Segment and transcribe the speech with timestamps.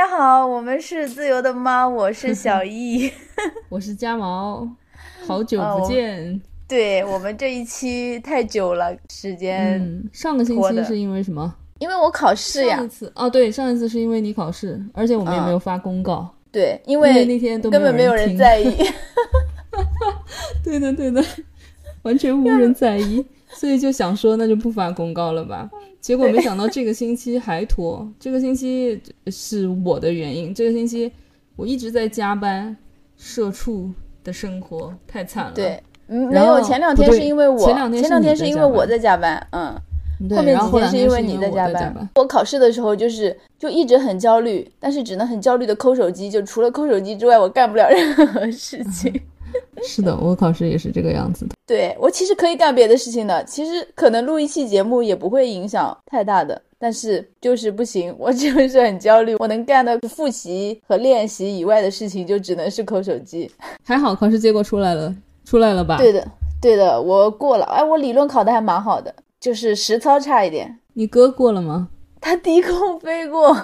[0.00, 3.12] 家好，我们是自由的猫，我是小 易，
[3.68, 4.66] 我是家毛，
[5.26, 6.40] 好久不见。
[6.66, 9.78] 对我们这一期太久了，时间。
[9.78, 11.54] 嗯，上个星期是因为什么？
[11.80, 12.76] 因为我考试呀。
[12.76, 16.26] 上一次哦，对，上一次是因为你考试，而且我们也没有发公告。
[16.50, 18.74] 对，因为那天根本没有人在意。
[20.64, 21.22] 对的，对的，
[22.04, 25.68] 完全无人在意，所以就想说，那就不发公告了吧。
[26.00, 30.54] 结果没想到这个星期还拖，这个星期是我的原因。
[30.54, 31.12] 这个星期
[31.56, 32.76] 我一直在加班，
[33.16, 33.90] 社畜
[34.24, 35.52] 的生活太惨了。
[35.54, 35.82] 对。
[36.12, 37.88] 没有，前两天是因为我，前两
[38.20, 39.72] 天是因为我在加班，嗯，
[40.30, 42.08] 后面几天是因为你在加班。
[42.16, 49.22] 我考试的时候就是就一直很焦虑，但是只能很焦虑的抠手机，就除了抠手机之外，我干不了任何事情。
[49.82, 51.54] 是的，我考试也是这个样子的。
[51.66, 59.36] 对我其实可以干别的事情的，其实可能录一期节目也不会影响太大的，但是就是不行，我就是很焦虑。
[59.36, 63.50] 我能干的复习和练习以外的事情，就只能是抠手机。
[63.84, 65.14] 还好考试结果出来了。
[65.42, 65.96] 出来了吧？
[65.96, 66.24] 对的，
[66.60, 67.64] 对的，我过了。
[67.64, 70.78] 哎，我理论考的还蛮好的，就是实操差一点。
[70.92, 71.88] 你哥过了吗？
[72.20, 73.56] 他低空飞过，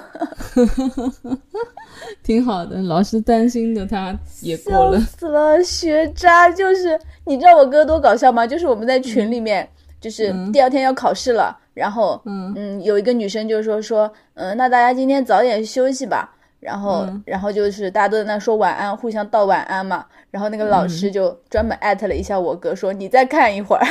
[2.23, 2.81] 挺好的。
[2.83, 4.99] 老师担心的他也过了。
[4.99, 6.49] 笑死了，学渣！
[6.51, 8.47] 就是你知道我哥多搞笑吗？
[8.47, 9.69] 就是我们在群里面，
[10.01, 16.33] 就是第二天要考试了，然后嗯嗯，有一个女生就说说，嗯，那大家今天早点休息吧。
[16.59, 20.07] 然后，然后就是大家都在那说晚安，互相道晚安嘛。
[20.31, 23.87] 然后那个老师就专门艾特了一下我哥，说你再看一会儿。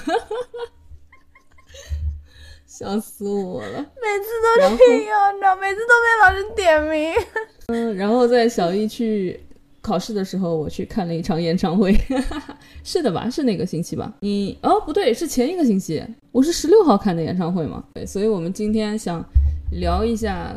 [2.78, 3.78] 笑死我了！
[3.78, 7.14] 每次都这样，你知道，每次都被老师点名。
[7.68, 9.40] 嗯，然后在小一去
[9.80, 11.96] 考试的时候，我去看了一场演唱会。
[12.84, 13.30] 是的吧？
[13.30, 14.12] 是那个星期吧？
[14.20, 16.04] 你哦，不对，是前一个星期。
[16.32, 17.82] 我是十六号看的演唱会嘛。
[17.94, 19.24] 对，所以我们今天想
[19.72, 20.54] 聊一下。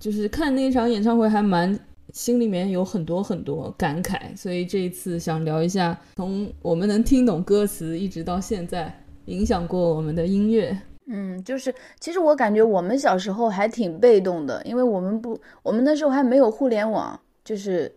[0.00, 1.78] 就是看那场演唱会还蛮，
[2.12, 10.76] 心里面有很多很多感慨，所以这一次想聊一下，从我们能听懂歌词一直到现在影响过我们的音乐。
[11.06, 17.94] 嗯，就是其实我感觉我们小时候还挺被动的，因为我们不，我们那时候还没有互联网，就是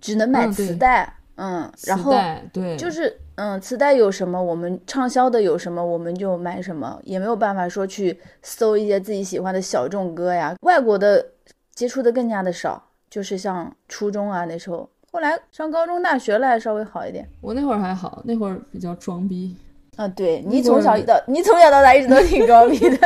[0.00, 2.12] 只能买磁带，嗯，然后
[2.52, 3.16] 对，就是。
[3.36, 10.54] 嗯，磁带有什么，我们畅销的有什么，我们就买什么，也没有办法说去搜一些自己喜欢的小众歌呀。
[10.60, 11.26] 外国的
[11.74, 17.26] 接触的更加的少，就是像初中啊那时候，后来上高中、大学了还稍微好一点。
[17.40, 19.56] 我那会儿还好，那会儿比较装逼
[20.00, 20.08] 啊。
[20.08, 22.98] 对你从小到你从小到大一直都挺装逼的。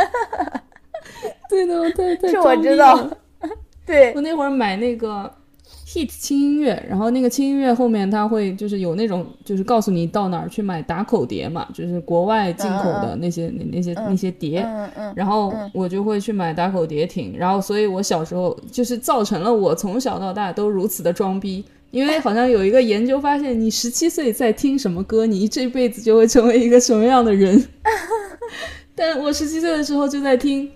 [1.48, 3.08] 对的，对对，这我知道。
[3.86, 5.30] 对我那会儿买那个。
[5.86, 14.66] hit 轻音乐，然后那个轻音乐后面它会就是有那种就是告诉你到哪儿去买打口碟嘛，就是国外进口的那些那那些那些碟，
[15.14, 27.68] 然后我就会去买打口碟听，然后所以我小时候就是造成了我从小到大都如此的装逼，因为好像有一个研究发现，你十七岁在听什么歌，你这辈子就会成为一个什么样的人。
[28.96, 30.68] 但我十七岁的时候就在听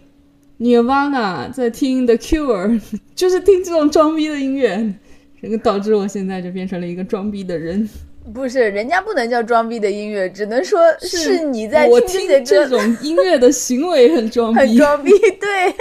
[0.61, 2.81] Nirvana，在听 The Cure，
[3.17, 4.95] 就是听这种装逼的音乐。
[5.43, 7.89] 这个导致我现在就变成了一个装逼的人。
[8.33, 14.61] 不是，人家不能叫装逼的音乐，只能说是你在听这种音乐的行为很装逼。
[14.61, 15.75] 很装逼，对，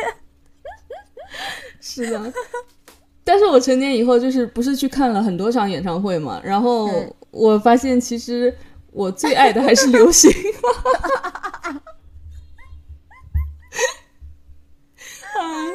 [1.80, 2.34] 是的。
[3.28, 6.90] 但是我成年以后就是不是去看了很多场演唱会嘛，然后
[7.30, 8.56] 我发现其实
[8.94, 10.32] 我最爱的还是流行。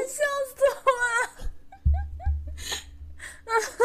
[0.02, 1.12] 笑死我了。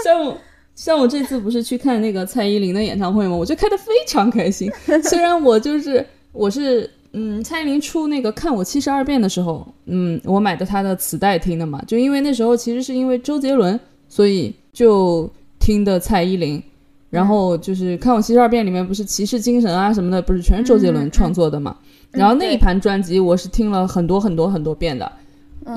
[0.04, 0.38] 像我，
[0.74, 3.36] 像我这次不是去看那个蔡依林的演唱会吗？
[3.36, 4.72] 我就看的非常开心。
[5.04, 11.82] 虽然我就是我是嗯，蔡依林出那个《看我七十二变》的时候，嗯，我买的她的磁带听的嘛。
[11.88, 15.30] 就因为那时候其实是因为周杰伦，所以就
[15.60, 16.62] 听的蔡依林。
[17.10, 21.76] 然后就是《看我七十二变》里面不是骑士精神啊什么的，不是全是周杰伦创作的嘛？
[22.12, 25.10] 然后那一盘专辑我是听了很多很多很多遍的，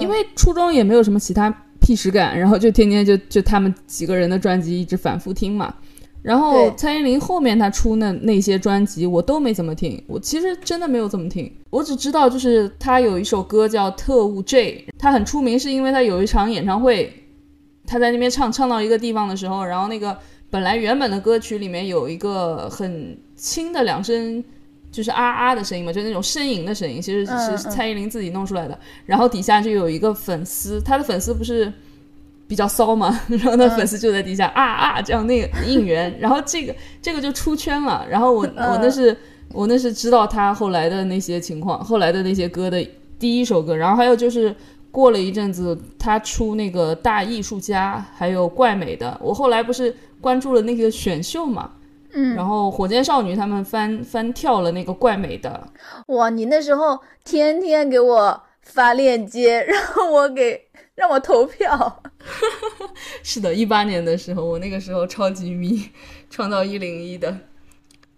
[0.01, 1.55] 因为初中也没有什么其他。
[1.83, 5.75] 屁实感，然后就天天就就他们几个人的专辑一直反复听嘛。
[6.23, 11.51] 然后蔡依林后面她出那那些专辑我都没怎么听，我其实真的没有怎么听。
[11.71, 17.13] 我只知道就是她有一首歌叫《特务 J》，她很出名是因为她有一场演唱会，
[17.87, 20.17] 她在那边唱唱到一个地方的时候，然后那个
[20.51, 24.43] 本来原本的歌曲里面有一个很轻的两声。
[24.93, 28.77] 就是啊啊的声音嘛，就那种呻吟的声音，其实是蔡依林自己弄出来的。
[29.07, 31.73] 然后底下就有一个粉丝，他的粉丝不是
[32.51, 38.05] 比较骚嘛， 然后那粉丝就在底下啊啊这样那个应援，然后这个这个就出圈了。
[38.11, 39.17] 然后我我那是
[39.53, 42.85] 我那是知道他后来的那些情况，后来的那些歌的
[43.21, 43.77] 第一首歌。
[43.77, 44.53] 然后还有就是
[44.91, 49.17] 过了一阵子，他出那个大艺术家，还有怪美的。
[49.23, 51.71] 我后来不是关注了那个选秀嘛，
[52.15, 55.69] 嗯，然后火箭少女他们翻翻跳了那个怪美的。
[56.09, 60.63] 哇，你那时候天天给我发链接， 让我给
[60.97, 62.03] 让我投票。
[63.23, 65.83] 是的，一八年的时候，我那个时候超级迷
[66.29, 67.37] 创造一零一的，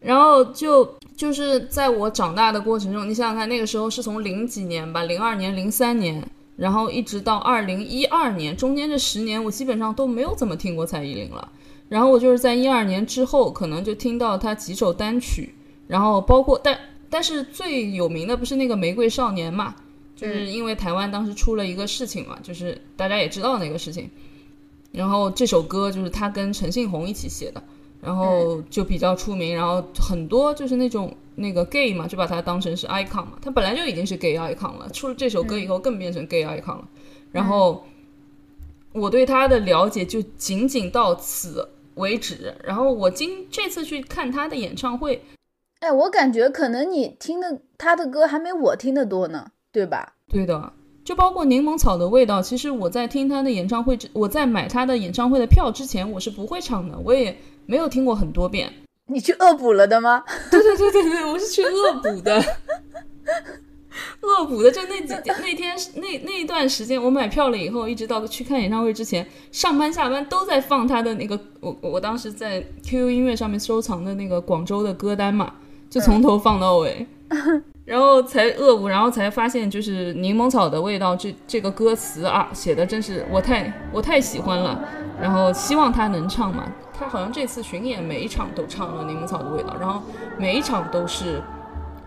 [0.01, 6.23] 然后就就是在我长大的过程中，你想想看，那个时候是从零几年吧，零二年、零三年。
[6.55, 11.51] 然后一直到二零一二年，中间这十年我基本上都没有怎么听过蔡依林了。
[11.89, 15.55] 然后我就是在一二年之后，可能就听到她几首单曲，
[15.89, 16.79] 然后包括但
[17.09, 19.75] 但是最有名的不是那个《玫瑰少年》嘛，
[20.23, 24.09] 就是因为台湾当时出了一个事情嘛，就是大家也知道那个事情。
[24.93, 27.63] 然后这首歌就是他跟陈信宏一起写的，
[28.01, 31.15] 然后就比较出名，然后很多就是那种。
[31.35, 36.89] 那个 gay 嘛，就把他当成是 icon 嘛，他本来就已经是 gay icon 了，出了这首歌以后更变成 gay icon 了。
[37.33, 37.87] 然后
[38.93, 42.55] 我对他的了解就仅仅到此为止。
[42.63, 45.23] 然后我今这次去看他的演唱会，
[45.81, 50.13] 哎，我感觉可能你听的他的歌还没我听的多呢，对吧？
[50.29, 50.73] 对的，
[51.05, 52.41] 就包括柠檬草的味道。
[52.43, 57.37] 其实我在听他的演唱会之，我在买他的演唱会的票之前，我是不会唱的，我也
[57.67, 58.73] 没有听过很多遍。
[59.07, 60.23] 你去恶补了的吗？
[60.51, 62.37] 对对对对对，我是去恶补的，
[64.23, 64.71] 恶补的。
[64.71, 71.39] 就那几那天那那一段时间，我买票了以后，一直到去看演唱会之前，上班下班都在放他的那个。
[71.61, 75.55] 我我当时在 QQ 音乐上面收藏的那个广州的歌单嘛，
[75.91, 77.07] 就从头放到尾，
[77.85, 81.17] 然后才恶补，然后才发现就是柠檬草的味道。
[81.17, 84.81] 这这个歌词啊，写的真是我太我太喜欢了，
[85.21, 86.65] 然后希望他能唱嘛。
[86.97, 90.01] 他好像这次巡演每一场都唱了《柠檬草的味道》，然后
[90.39, 91.43] 每一场都是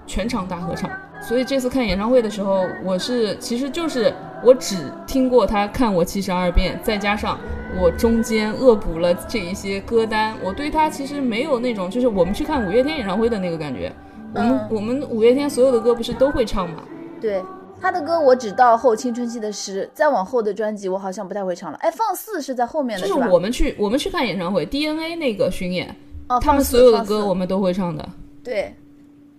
[0.07, 0.89] 全场大合唱。
[1.22, 4.13] 所以这次看演唱会的时候，我是其实就是
[4.44, 7.38] 我只听过他看我七十二变，再加上
[7.78, 13.92] 我中间恶补了这一些歌单，我对他其实没有那种就是我们去看五月天演唱会的那个感觉。
[14.36, 16.84] 我们我们五月天所有的歌不是都会唱吗？
[17.20, 17.44] 对。
[17.82, 21.78] 他的歌我只到后青春期的诗，再往后的专辑我好像不太会唱了。
[21.82, 25.94] 哎，放肆是在后面的，就是我们去我们去看演唱会，DNA 那个巡演，
[26.30, 28.08] 哦，他们所有的歌我们都会唱的，
[28.44, 28.74] 对，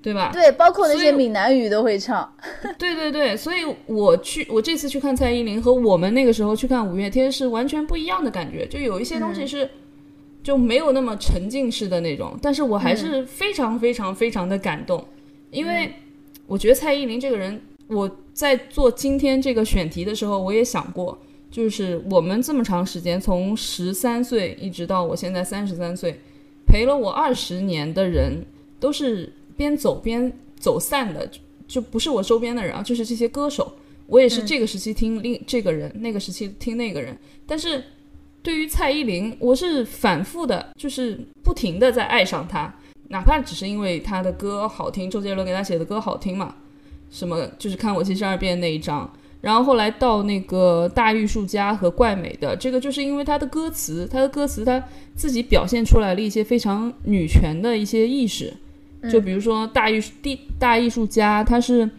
[0.02, 0.31] 对吧？
[0.32, 2.31] 对，包括那些闽南语都会唱。
[2.78, 9.69] 对对对，所以我去我这次去看蔡依林和我们那个时候去看五月天是完全不一样的感觉，就有一些东西是
[10.46, 15.04] 就没有那么沉浸式的那种，但是我还是非常非常非常的感动，
[15.50, 15.93] 因为
[16.46, 17.60] 我觉得蔡依林这个人。
[17.88, 21.19] 我在做今天这个选题的时候，我也想过，
[21.50, 26.20] 就是我们这么长时间，从十三岁一直到我现在三十三岁，
[26.64, 28.44] 陪了我二十年的人，
[28.78, 31.28] 都是边走边走散的，
[31.66, 33.72] 就不是我周边的人啊，就是这些歌手。
[34.06, 37.19] 我也是这个时期听另这个人，那个时期听那个人。
[37.44, 37.82] 但是
[38.46, 42.72] 对于蔡依林，我是反复的，就是不停的在爱上她，
[43.08, 46.54] 哪怕只是因为她的歌好听，周杰伦给她写的歌好听嘛。
[47.10, 54.81] 什么就是看我七十二变那一张，然后后来到那个大艺术家和怪美的这个，就是因为她的歌词，她的歌词她
[55.16, 58.54] 自己表现出来了一些非常女权的一些意识，
[59.10, 61.90] 就比如说大艺术第大艺术家，他是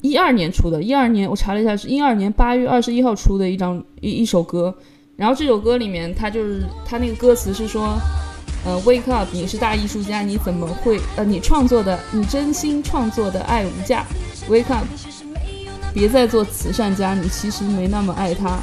[0.00, 4.76] 一二年出的，一二年我查了一下是一二年八月二十一号出的一张一一首歌，
[5.18, 7.98] 然后这首歌里面他就是他那个歌词是说。
[8.64, 9.28] 呃，Wake up！
[9.32, 10.98] 你是大艺术家，你怎么会？
[11.16, 14.04] 呃，你创作的，你真心创作的爱无价。
[14.48, 14.84] Wake up！
[15.94, 18.58] 别再做慈善家，你其实没那么爱他。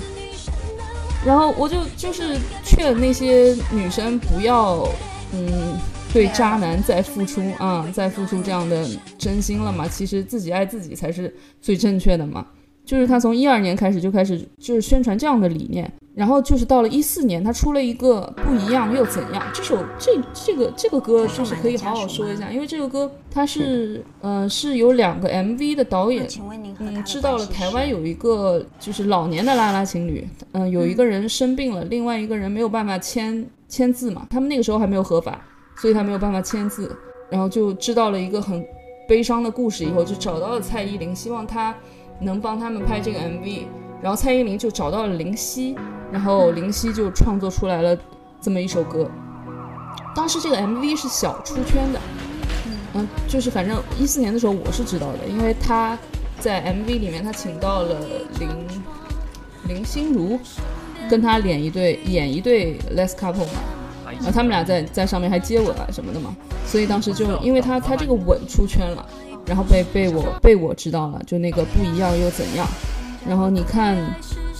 [1.25, 4.85] 然后我就就是劝那些女生不要，
[5.31, 5.77] 嗯，
[6.11, 8.85] 对渣男再付出啊，再付出这样的
[9.17, 9.87] 真心了嘛。
[9.87, 12.45] 其实自己爱自己才是最正确的嘛。
[12.83, 15.89] 就是他从一二年开始就开始就是宣传这样的理念。
[16.15, 19.43] 然后就是到了一四年，他出了一个不一样又怎样？
[19.53, 26.25] 这首这这个这个歌就是可以好好说一下，因为这个歌它是呃是有两个 MV 的导演，
[26.79, 35.41] 嗯，知道了台湾有一个就是老年的拉拉情侣，嗯，有一个人生病了，另外一个人没有办法签签字嘛，他们那个时候还没有合法，
[35.75, 36.95] 所以他没有办法签字，
[37.29, 38.65] 然后就知道了一个很
[39.05, 41.75] 悲伤的故事，以后就找到了蔡依林，希望她
[42.21, 43.63] 能帮他们拍这个 MV。
[44.01, 45.75] 然后蔡依林就找到了林夕，
[46.11, 47.97] 然后林夕就创作出来了
[48.39, 49.09] 这么一首歌。
[50.15, 51.99] 当时这个 MV 是小出圈的，
[52.93, 55.97] 嗯，就是反正一四年的时候我是知道的，因为他
[56.39, 57.99] 在 MV 里面他请到了
[58.39, 58.49] 林
[59.67, 60.39] 林心如，
[61.09, 63.59] 跟他演一对演一对 less couple 嘛，
[64.05, 66.35] 然后他们俩在在上面还接吻啊什么的嘛，
[66.65, 69.05] 所以当时就因为他他这个吻出圈了，
[69.45, 72.65] 然后被被我被我知道了，就那个不一样又怎样。
[73.27, 73.97] 然后你看，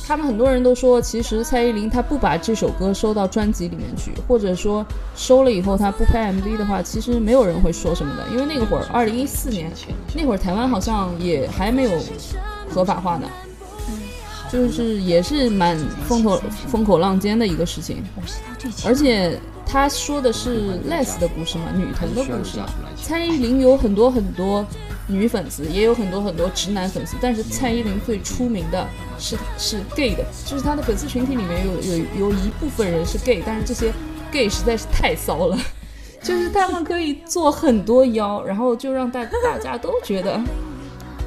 [0.07, 9.72] 他们很多人都说，其实蔡依林她不把这首歌收到专辑里面去，或者说收了以后她不拍 MV 的话，其实没有人会说什么的，因为那个会儿，二零一四年
[10.15, 11.91] 那会儿台湾好像也还没有
[12.69, 13.27] 合法化呢，
[14.51, 18.03] 就是也是蛮风口风口浪尖的一个事情，
[18.84, 22.57] 而且他说的是 Les 的故事嘛，女童的故事，
[23.01, 24.65] 蔡依林有很多很多。
[25.07, 28.88] 女粉丝也有很多很多直男粉丝，但是蔡依林最出名的
[29.19, 33.93] 是是 gay 的，就是她的粉丝群体里面有有有一部分人是 gay，但是这些
[34.31, 35.57] gay 实在是太骚了，
[36.24, 40.41] 就是他们可以做很多妖，然后就让大大家都觉得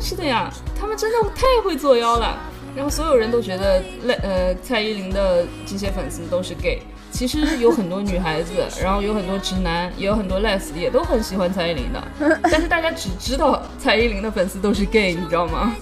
[0.00, 2.36] 是的呀，他们真的太会做妖了，
[2.74, 6.80] 然后所有人都觉得那呃蔡依林的这些粉丝都是 gay。
[7.10, 12.02] 其实有很多女孩子，然后有很多直男，也有很多 les，也都很喜欢蔡依林的。
[12.44, 15.74] 但是大家只知道蔡依林的粉丝都是 gay，你知道吗？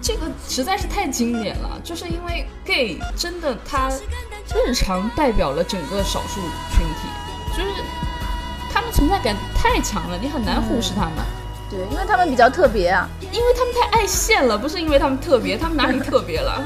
[0.00, 3.90] 这个实在是太经典了，就是因为 gay 真的他
[4.54, 7.70] 日常代表了整个少数群体，就是
[8.72, 11.14] 他们存在感太强了，你很难忽视他们。
[11.70, 16.64] 对，因为他们比较特别啊，因为他们太爱现了，不是因为他们特别，他们哪里特别了？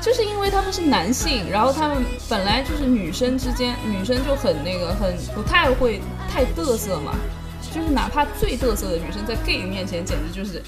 [0.00, 7.14] 就是因为他们是男性，然后他们本来就是女生之间，女生就很那个，很不太会太嘚瑟嘛。
[7.72, 10.62] 就是哪怕最嘚瑟的女生，在 gay 面前简直就是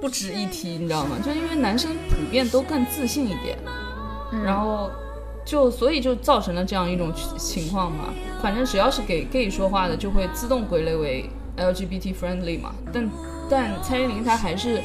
[0.00, 1.16] 不值一提，你知道吗？
[1.22, 3.58] 就因为男生普遍都更自信一点，
[4.44, 4.88] 然后
[5.44, 8.14] 就所以就造成了这样一种情况嘛。
[8.40, 12.72] 反正只要是给 gay 说话的，就会自动归类为 LGBT friendly 嘛。
[12.92, 13.10] 但
[13.50, 14.80] 但蔡依林她还是。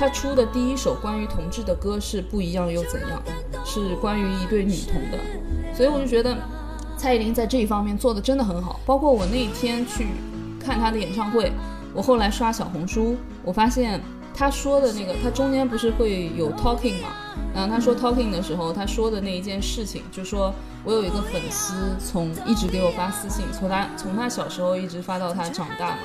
[0.00, 3.22] 他出的第一首关于同志的歌是不一样又怎样，
[3.66, 5.18] 是关于一对女童的，
[5.76, 6.34] 所以我就觉得
[6.96, 8.80] 蔡依林在这一方面做的真的很好。
[8.86, 10.06] 包括我那一天去
[10.58, 11.52] 看她的演唱会，
[11.92, 13.14] 我后来刷小红书，
[13.44, 14.00] 我发现
[14.34, 17.08] 他说的那个，他中间不是会有 talking 嘛？
[17.54, 20.50] 然后他说 talking 的时候，他说的那一件事情，就说
[20.82, 25.98] 我有一个粉丝从一直给我发私信，从他从他小时候一直发到他长大嘛，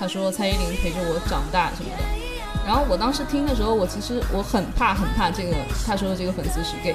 [0.00, 2.21] 他说蔡依林陪着我长大什么的。
[2.64, 6.94] 然后我当时听的时候，我其实我很怕很怕这个他说的这个粉丝是 gay，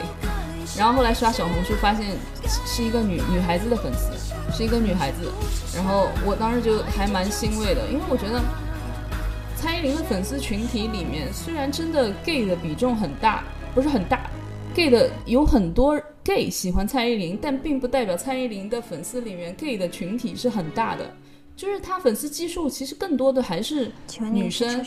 [0.77, 2.15] 然后后来刷小红书发现
[2.65, 4.09] 是一个女女孩子的粉丝，
[4.55, 5.29] 是一个女孩子，
[5.75, 8.41] 然后我当时就还蛮欣慰的，因为我觉得
[9.55, 13.43] 蔡依林的粉丝群体里面虽然真的 gay 的比重很大，
[13.75, 14.29] 不是很大
[14.73, 21.11] ，gay 的有很多 gay 喜欢蔡依林，但并不代表蔡依林的粉丝里面 gay 的群体是很大的。
[21.57, 23.91] 就是他粉丝基数其实更多的还是
[24.31, 24.85] 女生，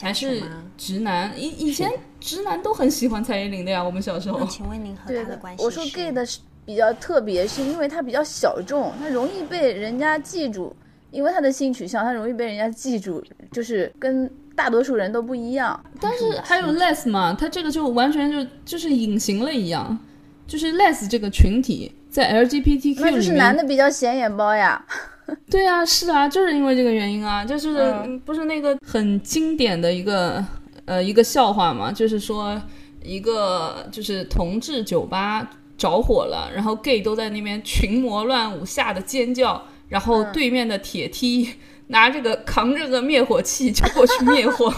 [0.00, 0.40] 还是
[0.78, 1.32] 直男。
[1.36, 4.46] 以以前直男都很喜欢蔡依林的呀，我们小时候。
[4.46, 10.72] 请问您和他的关系我说 gay 的是比较特别，是因为他比较小众，他容易被人家记住，
[11.10, 15.84] 因为他的性取向，他容易被人家记住，就是跟大多数人都不一样。
[16.00, 19.98] 但是还有 less 嘛，他这个就完全就就是隐形了一样，
[20.46, 24.86] 就是 less 这个群体在 LGBTQ 里面，那就是男的比较显眼包呀。
[25.50, 30.44] 对啊，是啊，就是因为这个原因啊，就是不是那个很经典的一个
[30.84, 32.60] 呃一个笑话嘛，就是说
[33.02, 35.48] 一个就是同志酒吧
[35.78, 41.54] 着火了，然后 gay 都在那边群魔乱舞，吓得尖叫，然后对面的铁梯
[41.86, 44.72] 拿这个扛着个灭火器就过去灭火。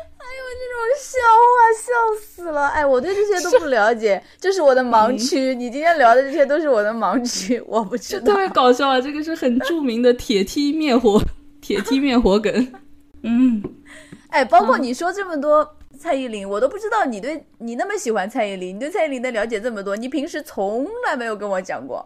[0.99, 2.68] 笑话，笑死了！
[2.68, 5.54] 哎，我对这些都不了解，这是我的盲区。
[5.54, 8.26] 你今天聊的这些都是我的盲区，我不知道。
[8.32, 9.00] 特别搞笑啊！
[9.00, 11.20] 这个是很著名的铁梯灭火，
[11.61, 12.73] 铁梯灭火梗。
[13.23, 13.62] 嗯，
[14.30, 22.04] 哎，包括你说这么多蔡依林，我都不知道你对你那么喜欢蔡依林，你对蔡依林的了解这么多，你平时从来没有跟我讲过。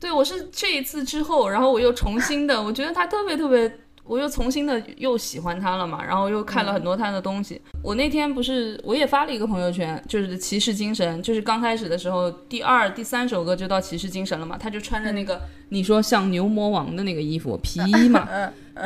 [0.00, 3.70] 对，我是这一次之后，然后我又重新的，我觉得她特别特别。
[4.08, 7.60] 我又重新的又喜欢他了嘛，然后又看了很多他的东西。
[7.82, 14.56] 我那天不是我也发了一个朋友圈，就是骑士精神，就是刚开始的时候，第二、第三首歌就到骑士精神了嘛。
[14.58, 15.38] 他就穿着那个
[15.68, 18.26] 你说像牛魔王的那个衣服皮衣嘛，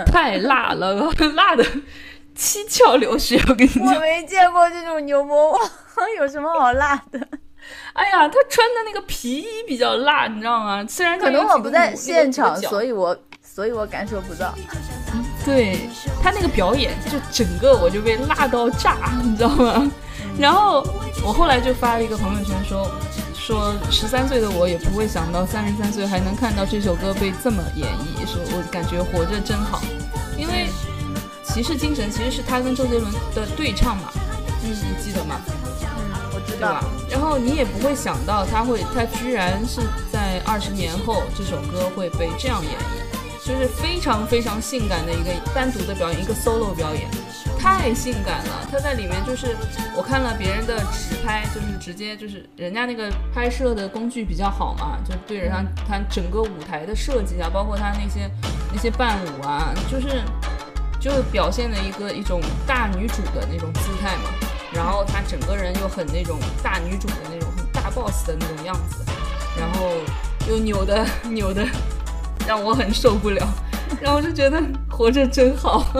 [0.06, 0.92] 太辣了，
[1.36, 1.64] 辣的
[2.34, 3.40] 七窍流血。
[3.48, 5.60] 我跟你讲，我没见过这种牛魔王，
[6.18, 7.20] 有什么好辣的？
[7.92, 10.84] 哎呀，他穿的那个皮衣比较辣，你知道吗？
[10.88, 13.16] 虽然可能我不在现场，所以我。
[13.54, 14.54] 所以我感受不到，
[15.44, 15.90] 对
[16.22, 19.92] 他那个表演，就整个我就被辣到炸，你知道吗？
[20.38, 20.82] 然后
[21.22, 22.90] 我后来就发了一个朋友圈说，
[23.34, 29.82] 说十三岁的我也不会想到三十三岁还能看到这首歌被这么演绎，说我感觉活着真好。
[30.38, 30.68] 因为
[31.44, 34.10] 骑士精神其实是他跟周杰伦的对唱嘛，
[34.64, 35.38] 嗯，你记得吗？
[35.46, 35.54] 嗯，
[36.34, 36.58] 我知道。
[36.58, 36.84] 对吧？
[37.10, 43.12] 然后你也不会想到他会，他居然是在二十年后这首歌会被这样演绎。
[43.44, 47.08] 就是非常非常性感的一个单独的表演，一个 solo 表演，
[47.58, 48.68] 太性感了。
[48.70, 49.56] 他在里面就是
[49.96, 58.30] 我看了别人的直拍，就是直接就是人家那个拍摄的工具比较好嘛，就对着他他整个舞台的设计啊，包括他那些
[58.72, 60.22] 那些伴舞啊，就是
[61.00, 64.30] 就表现了一个一种大女主的那种姿态嘛。
[64.72, 69.04] 然后她整个人又很那种大女主的那种很大 boss 的那种样子，
[69.58, 69.90] 然后
[70.48, 71.66] 又扭的 扭的
[72.46, 73.46] 让我很受不了，
[74.00, 75.84] 然后就觉得活着真好。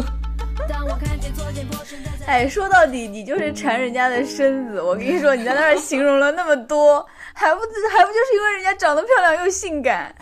[2.26, 4.80] 哎，说到底你就是馋人家的身子。
[4.80, 10.14] 我跟你说，你在那儿形容了那么多，还不还不就是因为人家长得漂亮又性感？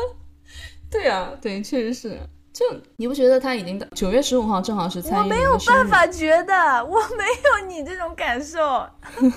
[0.90, 2.18] 对啊，对，确实是。
[2.52, 2.64] 就
[2.96, 8.86] 你不觉得他已经九月十五号正好是蔡依林我没有办法觉得，我没有你这种感受。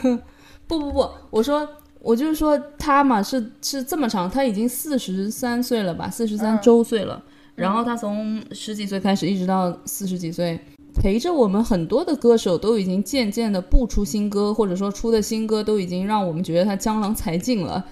[0.68, 1.68] 不不不，我说
[2.02, 7.24] 我就是说他嘛，是是这么长，他已经四十三岁了吧，四十三周岁了。
[7.56, 10.60] 然后他从十几岁开始，一直到四十几岁，
[10.96, 17.86] 陪着我们很多的歌手都已经渐渐的不出新歌，或者说出的新歌都已经让我们觉得他江郎才尽了。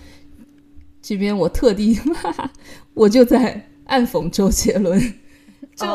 [1.02, 2.00] 这边我特地，
[2.94, 3.70] 我就在。
[3.88, 5.00] 暗讽周杰伦，
[5.74, 5.88] 就，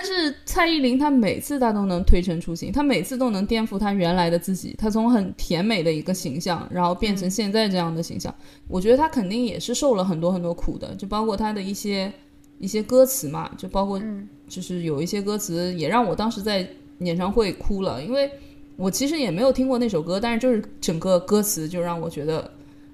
[0.00, 8.32] 但是蔡依林她每次她都能推陈出新，她每次都能颠覆她原来的自己，她从很甜美的一个形象，然后变成现在这样的形象。
[8.68, 12.12] 我觉得她肯定也是受了很多很多苦的，就包括她的一些
[12.60, 14.00] 一些歌词嘛，就包括
[14.46, 16.64] 就是有一些歌词也让我当时在
[17.00, 18.30] 演唱会哭了，因为
[18.76, 22.48] 我其实也没有听过那首歌，但是就是整个歌词就让我觉得。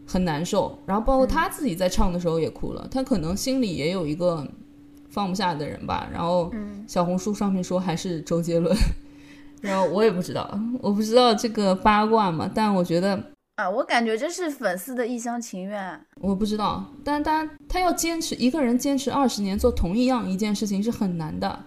[0.07, 4.47] 很难受，然后包括她自己在唱的时候也哭了，她可能心里也有一个
[5.15, 6.07] 放不下的人吧。
[6.13, 6.53] 然后
[6.87, 8.77] 小红书上面说还是周杰伦，
[9.63, 16.01] 然后我也不知道，我不知道这个八卦嘛，但我觉得啊，我感觉这是粉丝的一厢情愿。
[16.21, 21.65] 我不知道，但但他要坚持一个人坚持二十年做同一样一件事情是很难的，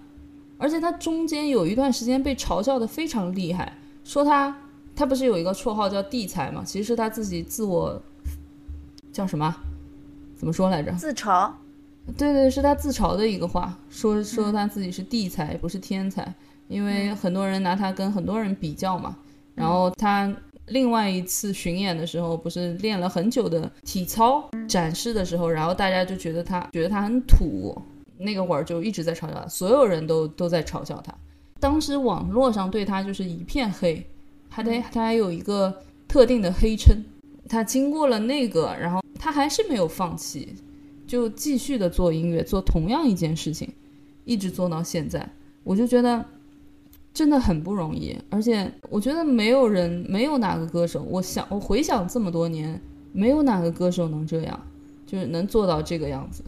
[0.58, 3.74] 而且他中间有一段时间被嘲笑的非常厉害，
[4.04, 4.56] 说他
[4.96, 8.02] 他不是有一个绰号叫地才嘛，其实是他自己自我。
[9.14, 9.56] 叫什么？
[10.36, 10.92] 怎么说来着？
[10.92, 11.52] 自嘲。
[12.16, 16.34] 对对，是他自嘲的一个话，说说他自己是地才，不是天才，
[16.68, 19.16] 因为很多人拿他跟很多人比较嘛。
[19.56, 20.32] 然后他
[20.68, 27.76] 另外一次巡演的时候，不是练了很久的体操展示的时候，然后大家就觉得他觉得他很土，
[28.18, 31.14] 那个会儿就一直在嘲笑他，所有人都都在嘲笑他。
[31.60, 34.06] 当时网络上对他就是一片黑，
[34.48, 35.76] 还得他还有一个
[36.08, 37.04] 特定的黑称。
[37.50, 40.54] 他经过了那个，然后他还是没有放弃，
[41.08, 43.74] 就继续的做音乐，做同样一件事情，
[44.26, 45.28] 一直做到现在。
[45.64, 46.24] 我就觉得
[47.14, 52.80] 真的很不容易，而且我觉得没有人，没有哪个歌手，我想我回想这么多年，
[53.14, 54.68] 没有哪个歌手能这样，
[55.06, 56.44] 就是能做到这个样子。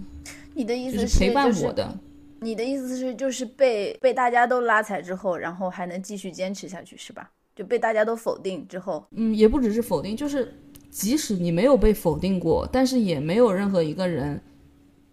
[0.53, 1.97] 你的意思是陪伴我的？
[2.41, 7.31] 你的意思是就是被被大家都拉踩之后，然后还能继续坚持下去，是吧？
[7.55, 10.53] 就被大家都否定之后，嗯，也不只是否定，就是。
[10.91, 14.41] 即使你没有被否定过，但是也没有任何一个人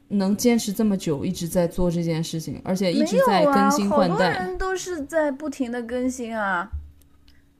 [0.08, 4.14] 能坚持这么久，一直在做这件事情，而且一直在更新换代。
[4.14, 6.70] 好多人都是在不停的更新啊。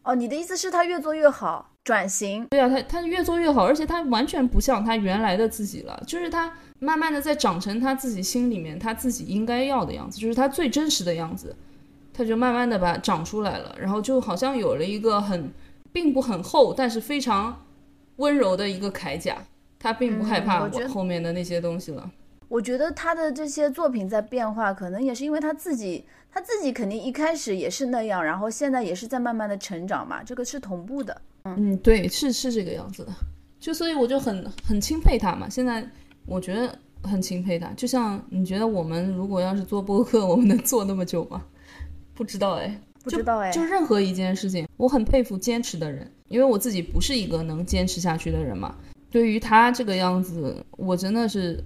[0.02, 2.46] 哦，你的意思是他越做越好，转型？
[2.48, 11.56] 对啊，他他越做越好，而且他完全不像他原来的自己了，就是他慢慢的在长成他自己心里面他自己应该要的样子，就是他最真实的样子，
[12.12, 15.52] 他就慢慢的把长出来了，然后就好像有了一个很
[15.92, 17.62] 并不很厚，但是非常。
[18.18, 19.36] 温柔的一个铠甲，
[19.78, 22.10] 他并不害怕我后面的那些东西了。
[22.48, 31.20] 我觉得他的这些作品在变化，可能也是因为他自己，他自己肯定一开始也是那样，然后现在也是在慢慢的成长嘛，这个是同步的。
[31.44, 33.12] 嗯，嗯对，是是这个样子的。
[33.58, 35.48] 就所以我就很很钦佩他嘛。
[35.48, 35.86] 现在
[36.24, 37.68] 我觉得很钦佩他。
[37.76, 41.42] 就像你觉得我们如果要是做播客，我们能做那么久吗？
[42.14, 42.80] 不知道哎。
[43.02, 48.74] 不知道哎，就任何一件事情，我很佩服坚持的人，因为我自己不是一个能坚持下去的人嘛。
[49.12, 51.62] 对于他这个样子，我真的是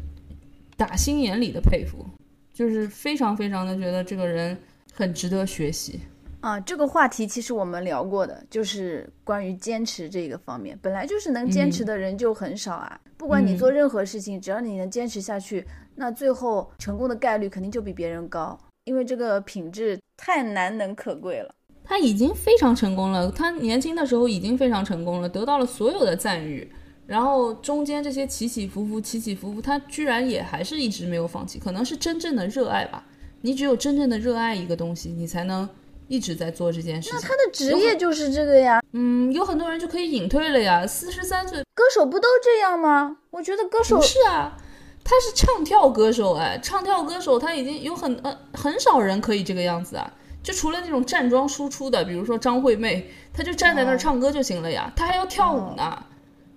[0.80, 2.06] 打心眼里的佩服，
[2.54, 4.56] 就是非常非常的觉得这个人
[4.94, 6.00] 很值得学习
[6.40, 6.58] 啊。
[6.58, 12.98] 这个话题其实我们聊过的，就是关于坚持这个方面，本来就是能坚持的人就很少啊。
[13.18, 15.66] 不管你做任何事情，只要你能坚持下去，
[15.96, 18.58] 那最后成功的概率肯定就比别人高。
[18.84, 23.30] 因为这个品质太难能可贵了，他已经非常成功了。
[23.30, 26.72] 他年轻的时候已经非常成功了，得到了所有的赞誉。
[27.10, 31.58] 然后中间这些起起伏伏，起起伏伏，他居然也还是一直没有放弃。
[31.58, 33.04] 可能是真正的热爱吧。
[33.40, 35.68] 你只有真正的热爱一个东西，你才能
[36.06, 37.18] 一直在做这件事情。
[37.18, 38.80] 那他的职业就是这个呀。
[38.92, 40.86] 嗯，有很多人就可以隐退了呀。
[40.86, 43.16] 四十三岁歌手不都这样吗？
[43.30, 44.56] 我觉得歌手不是啊。
[45.02, 50.12] 他是唱跳歌手，哎，唱跳歌手他已经有很呃很少人可以这个样子啊，
[50.44, 56.04] 就除了那种站桩输出的，比如说张惠妹，她就站在那儿唱歌就行了呀，她还要跳舞呢。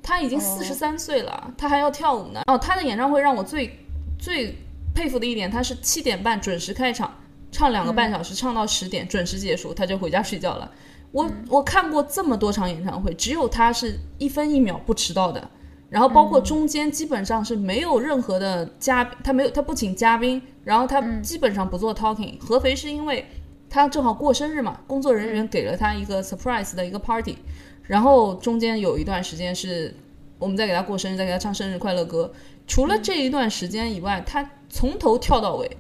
[0.04, 2.42] 她已经四十三岁了，他还要跳舞呢。
[2.48, 3.80] 哦，他的演唱会让我最
[4.20, 4.56] 最
[4.94, 7.12] 佩服的一点，他是七点半准时开场，
[7.52, 10.70] 唱两个半小时，唱到十点准时结束，他就回家睡觉了。
[11.14, 15.50] 我我看过这么多场演唱会，只有他是一分一秒不迟到的。
[15.90, 22.36] 然后包括中间基本上是没有任何的嘉，他没有他不请嘉宾，然后他基本上不做 talking。
[22.40, 23.24] 合肥是因为
[23.70, 27.38] 他正好过生日嘛，工作人员给了他一个 surprise 的一个 party，
[27.84, 29.94] 然后中间有一段时间是
[30.40, 32.32] 我们在给他过生日，在给他唱生日快乐歌。
[32.66, 35.78] 除了这一段时间以外，他从头跳到尾，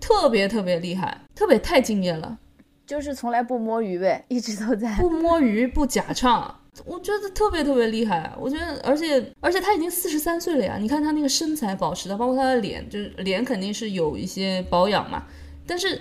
[0.00, 2.38] 特别特别厉害，特别太敬业了，
[2.86, 6.56] 就是从来不摸鱼呗， 一直都在不摸鱼不假唱。
[6.86, 10.78] 我觉得特别特别厉害，我觉得，而且而且他已经四十三岁了呀！
[10.80, 15.26] 你看他那个身材保持的，包括他的脸，就是脸肯定是有一些保养嘛，
[15.66, 16.00] 但是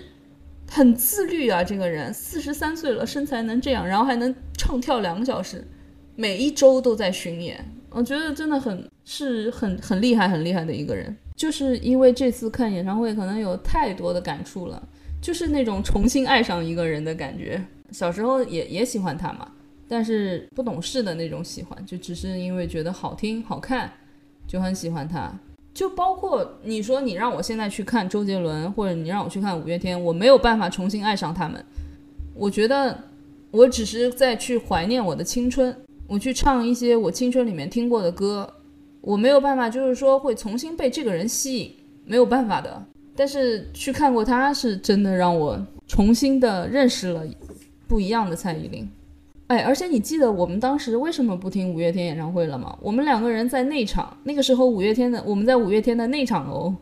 [0.71, 5.67] 很自律啊，这个人四十三岁了，身材能这样，然后还能唱跳两个小时，
[6.15, 11.15] 每一周都在巡演，我觉得真的很是很很厉害很厉害的一个人。
[11.35, 14.87] 就是因为这次看演唱会，可能有太多的感触了，
[15.21, 17.63] 就是那种重新爱上一个人的感觉。
[17.91, 19.49] 小时候也也喜欢他嘛。
[19.91, 23.91] 但是不懂事的那种喜欢，就只是因为觉得好听好看，
[24.47, 25.33] 就很喜欢他。
[25.79, 31.63] 就包括你说你让我现在去看周杰伦，或者你让我去看五月天，我没有办法重新爱上他们。
[32.33, 33.01] 我觉得
[33.49, 35.73] 我只是在去怀念我的青春，
[36.05, 38.53] 我去唱一些我青春里面听过的歌，
[38.99, 42.85] 我没有办法，就是说会重新被这个人吸引，没有办法的。
[43.15, 47.25] 但是去看过他是真的让我重新的认识了
[47.87, 48.85] 不一样的蔡依林。
[49.49, 52.77] 哎，而且你记得我们当时为什么不听五月天演唱会了吗？
[52.79, 56.75] 我们两个人在内场，那个时候五月天的我们在五月天的内场哦，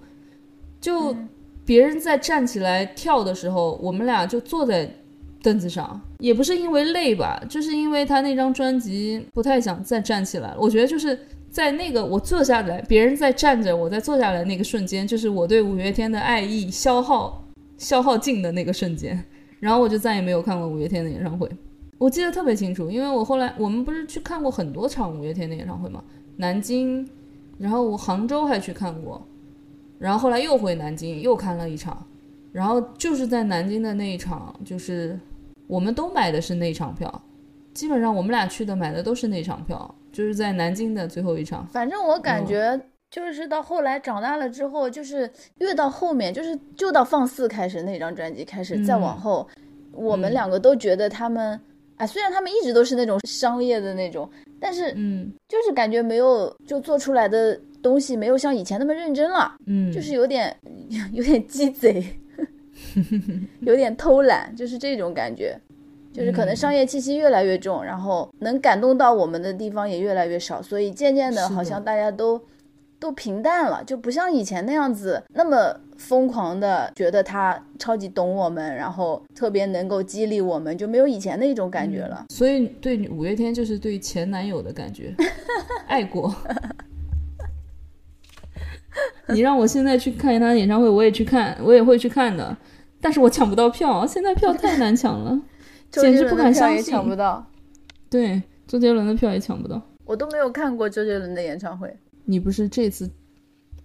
[0.81, 1.15] 就
[1.63, 4.89] 别人在站起来跳的时候，我们俩就坐在
[5.41, 10.57] 凳子上，也不是因为累吧，就是因为他那张专辑不太想再站起来了。
[10.59, 11.17] 我觉得就是
[11.49, 19.23] 在那个我坐下来，别人在站着，我在坐下来那个瞬间，就是我对五月天的爱意消耗消耗尽的那个瞬间，
[19.61, 21.49] 然后我就再也没有看过五月天的演唱会。
[21.97, 26.03] 我记得特别清楚，因为我后来我们不是去看过很多场五月天的演唱会吗？
[26.35, 27.09] 南京，
[27.57, 29.25] 然后我杭州还去看过，
[29.97, 32.05] 然后后来又回南京又看了一场，
[32.51, 35.19] 然后就是在南京的那一场，就是
[35.65, 37.23] 我们都买的是那场票，
[37.73, 41.65] 基本上我们俩去的买的都是那场票，就是在南京的最后一场。
[41.65, 42.79] 反正我感觉
[43.09, 49.47] 就是到后来长大了之后，就是越到后面，就是就到放肆开始那张专辑开始，再往后，
[49.93, 51.59] 我们两个都觉得他们。
[51.97, 54.29] 哎，虽然他们一直都是那种商业的那种，
[54.59, 60.55] 但是嗯，就是感觉没有就做出来的东西没有像以前那么认真了，嗯，就是有点
[61.11, 62.05] 有点鸡贼，
[63.61, 65.59] 有点偷懒，就是这种感觉，
[66.13, 72.39] 就是可能商业气息越来越重，然后能感动到我们的地方也越来越少，所以渐渐的，好像大家都
[72.99, 75.79] 都平淡了，就不像以前那样子那么。
[75.97, 82.23] 疯狂的觉得他超级懂我们，然后特别能够激励我们，就没有以前那种感觉了。
[82.29, 85.15] 所以对五月天就是对前男友的感觉，
[85.89, 86.31] 爱过。
[89.29, 92.55] 你让我现在去看他演唱会，我也去看，我也会去看的，
[93.01, 95.41] 但是我抢不到票，现在票太难抢了，
[95.89, 96.83] 简直不敢相信。
[96.83, 97.43] 抢不到。
[98.07, 99.81] 对，周杰伦的票也抢不到。
[100.05, 101.91] 我都没有看过周杰伦的演唱会。
[102.29, 103.09] 你不是这次？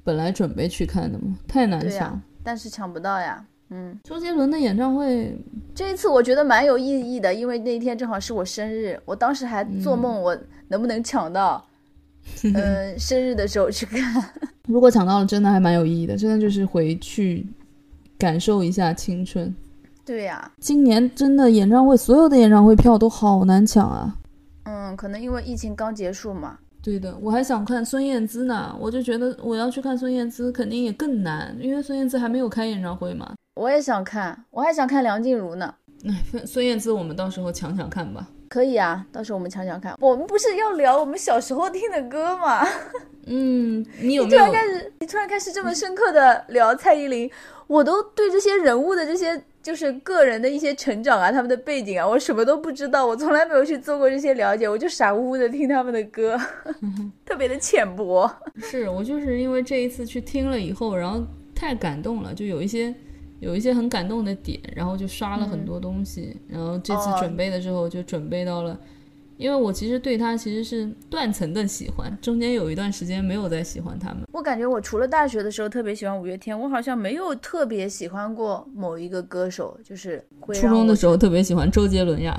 [0.05, 3.45] 本来准备去看的吗，太难抢，但是抢不到呀。
[3.71, 5.39] 嗯，周杰伦的演唱会
[5.75, 11.65] 这一次我觉得蛮有意义的，因为那一天正好是我生日，我当时还做梦我能不能抢到，
[12.53, 14.03] 嗯，生日的时候去看。
[14.67, 17.47] 如果抢到了，真的还蛮有意义的，真的就是回去
[18.19, 19.55] 感受一下青春。
[20.05, 24.19] 对呀，今年真的演唱会所有的演唱会票都好难抢啊。
[24.65, 26.59] 嗯，可能因为疫情刚结束嘛。
[26.83, 33.33] 对的，我还想看孙燕姿呢，我就觉得我要去看孙燕姿肯定也更难，因为孙燕姿还没有开演唱会嘛。
[33.55, 35.73] 我也想看，我还想看梁静茹呢。
[36.05, 38.27] 哎，孙燕姿我们到时候抢抢看吧。
[38.49, 39.95] 可以啊，到时候我们抢抢看。
[40.01, 42.67] 我们不是要聊我们小时候听的歌吗？
[43.27, 44.45] 嗯，你有没有？
[44.45, 47.31] 突然开始，你突然开始这么深刻的聊蔡依林，
[47.69, 49.45] 我都对这些人物的这些。
[49.63, 56.37] 就是个人的一些成长啊，他们的背景啊，我什么都不知道，我从来没有去做过这些了解，我就傻乎乎的听他们的歌，
[57.25, 58.31] 特别的浅薄。
[58.57, 62.93] 是我就是因为这一次去听了以后，然后太感动了，就有一些
[63.41, 68.79] 有一些很感动的点，然后就刷了很多东西，然后这次准备的时候就准备到了。
[69.43, 74.21] 因为我其实对他其实是断层的喜欢，中间有一段时间没有再喜欢他们。
[74.31, 82.39] 我感觉我除了大学的时候特别喜欢五月天，我好像没有特别喜欢过某一个歌手，就是初中的时候特别喜欢周杰伦呀。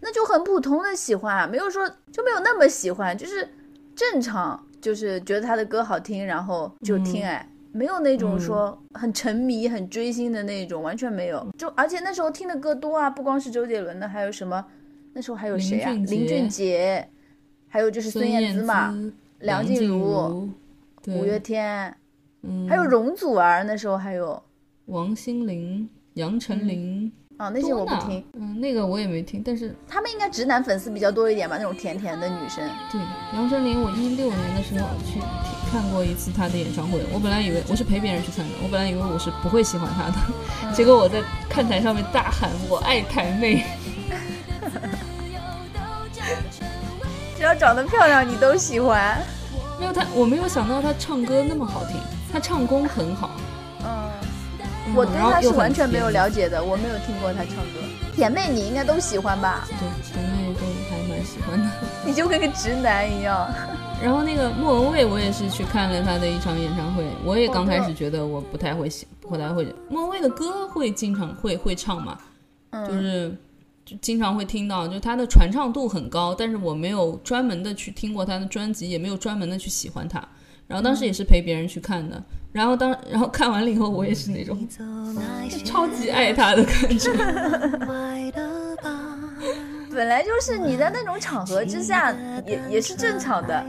[0.00, 3.48] 那就很普通的喜欢，没有说就没有那么喜欢，就是
[3.96, 7.48] 正常，就是觉得他的歌好听，然后就听哎。
[7.70, 11.46] 没有那种说很沉迷、很追星的那种，完全没有。
[11.56, 14.64] 就而且那时候听的歌多啊，不光是周杰伦的，还有什么？
[15.12, 15.92] 那时候还有谁啊？
[15.92, 17.08] 林俊杰，
[17.68, 18.94] 还有就是孙燕姿嘛，
[19.40, 20.48] 梁静茹，
[21.06, 21.94] 五月天，
[22.42, 23.64] 嗯，还有容祖儿。
[23.64, 24.42] 那时候还有
[24.86, 28.24] 王心凌、杨丞琳啊，那些我不听。
[28.34, 31.56] 嗯，那个我也没听，但是他们应该直男粉丝比较多一点吧？
[31.56, 32.68] 那种甜甜的女生。
[32.90, 33.00] 对，
[33.34, 35.20] 杨丞琳，我一六年的时候去。
[35.70, 43.62] 看过一次她的演唱会，我本来以为我是陪别人去看的，我本来以为我是不会喜欢她的，结果我在看台上面大喊“我爱台妹”，
[47.58, 49.20] 长得漂亮你都喜欢。
[49.78, 51.96] 没有他，我没有想到他唱歌那么好听，
[52.32, 53.30] 他唱功很好。
[53.84, 54.10] 嗯，
[54.94, 57.80] 我对他是完全没有了解的，我没有听过他唱歌。
[58.14, 59.64] 甜妹你应该都喜欢吧？
[59.68, 61.70] 对，甜妹都还蛮喜欢的。
[62.04, 63.48] 你就跟个直男一样。
[64.02, 67.04] 然后那个莫文蔚，我也是去看了他的一场演唱会。
[67.24, 69.72] 我也刚开始觉得我不太会喜，不太会。
[69.88, 72.18] 莫文蔚的歌会经常会会唱嘛，
[72.88, 73.36] 就是就
[74.00, 76.34] 经常会听到，就他的传唱度很高。
[76.34, 80.22] 但是我没有专门的去听过他的专辑，也没有专门的去喜欢他。
[80.66, 82.22] 然后当时也是陪别人去看的。
[82.52, 84.66] 然后当 然后看完了以后，我也是那种
[85.64, 87.10] 超级爱他的感觉。
[89.90, 92.14] 本来就是你在那种场合之下，
[92.46, 93.64] 也也是正常的。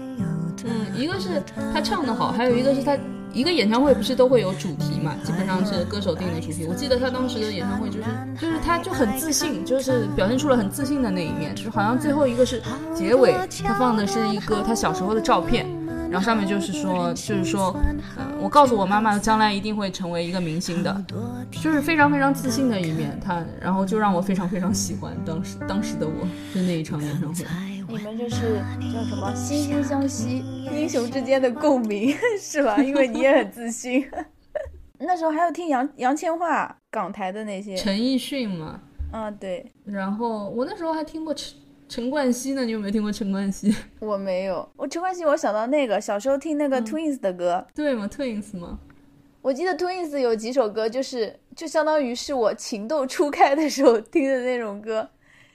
[0.65, 1.41] 嗯，一个是
[1.73, 2.97] 他唱的好，还有一个是他
[3.33, 5.15] 一个演唱会不是都会有主题嘛？
[5.23, 6.65] 基本上是歌手定的主题。
[6.67, 8.05] 我记得他当时的演唱会就是
[8.39, 11.55] 就是他就很自信，就是表现出了很自信的那一面。
[11.55, 12.61] 就是好像最后一个是
[12.93, 15.65] 结尾，他放的是一个他小时候的照片。
[16.11, 17.79] 然后上面就是说，就是说，
[18.17, 21.05] 嗯，我告诉我妈妈，将来一定会成为一个明星的，
[21.51, 23.15] 就是非常非常自信的一面。
[23.23, 27.45] 他，然后就让我非常非常喜欢当时当时的我，就那一场演唱会。
[27.89, 28.59] 你们就是
[28.93, 32.77] 叫什么惺惺相惜，英雄之间的共鸣 是吧？
[32.77, 34.07] 因为你也很自信。
[34.99, 37.75] 那时候还有听杨杨千嬅，港台的那些。
[37.75, 38.79] 陈奕迅嘛。
[39.11, 39.65] 啊，对。
[39.85, 41.57] 然后我那时候还听过陈。
[41.87, 42.63] 陈冠希呢？
[42.63, 43.73] 你有没有听过陈冠希？
[43.99, 44.69] 我没有。
[44.75, 47.65] 我陈冠希，我想到那个小时候听那个 Twins 的歌。
[47.73, 48.77] 对吗？Twins 吗？
[49.41, 55.09] 我记得 Twins 有几首歌，就是就相当于是我情窦初开的时候听的那种歌。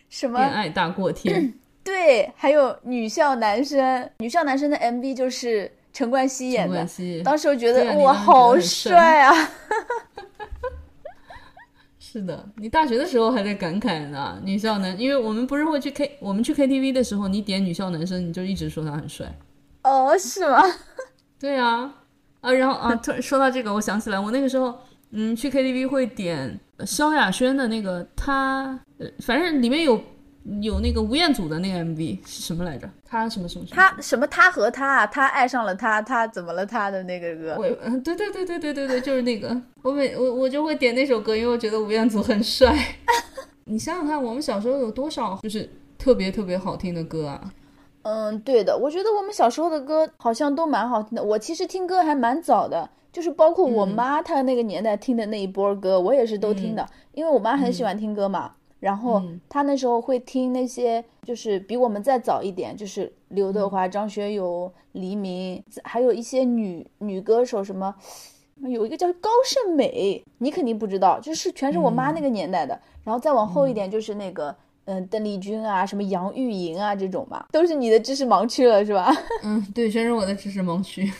[0.08, 0.40] 什么？
[0.40, 1.54] 恋爱大过天。
[1.84, 6.84] 对，还有女校男生，女校男生的 MV 就是陈冠希演的。
[7.22, 9.32] 当时我觉得哇，好帅啊！
[12.00, 19.26] 是的，你大学的时候还在感慨呢，女校男，因为我们不是会去 K，我们去 KTV 的时候，你点女校男生，你就一直说他很帅。
[19.82, 20.62] 哦，是吗？
[21.38, 21.92] 对啊，
[22.40, 24.74] 啊，然后啊，突然说到这个，我想起来，我那个时候，
[25.10, 30.02] 嗯，去 KTV 会点萧亚轩的那个他，呃，反正里面有。
[30.60, 32.88] 有那个吴彦祖的那个 MV 是什么来着？
[33.04, 33.76] 他什么什么什么？
[33.76, 34.26] 他什么？
[34.26, 36.66] 他和他，他爱上了他，他怎么了？
[36.66, 37.56] 他的那个歌？
[37.58, 39.58] 我嗯，对对对对对对对，就是那个。
[39.82, 42.76] 我每我我就会点那首歌，因为我觉得吴彦祖很帅。
[43.64, 47.50] 你想想看，我们小时候有多少就是特别特别好听的歌啊？
[48.02, 51.24] 嗯，对的，我觉得我们小时候的歌好像都蛮好听的。
[51.24, 58.52] 我其实听歌还蛮早的，就是包括我妈她那个年代听的那一波歌，我也是都听的，因为我妈很喜欢听歌嘛。
[58.84, 67.94] 然后他那时候会听那些，就是比我们再早一点，就是刘德华、张学友、黎明，还有一些女女歌手，什么
[68.58, 72.78] 有一个叫高胜美，你肯定不知道，就是全是我妈那个年代的。
[73.04, 79.10] 然后再往后一点，就是那个嗯，邓丽君啊，什么杨钰莹啊这种嘛，都是你的知识盲区了，是吧？
[79.42, 81.10] 嗯，对，全是我的知识盲区。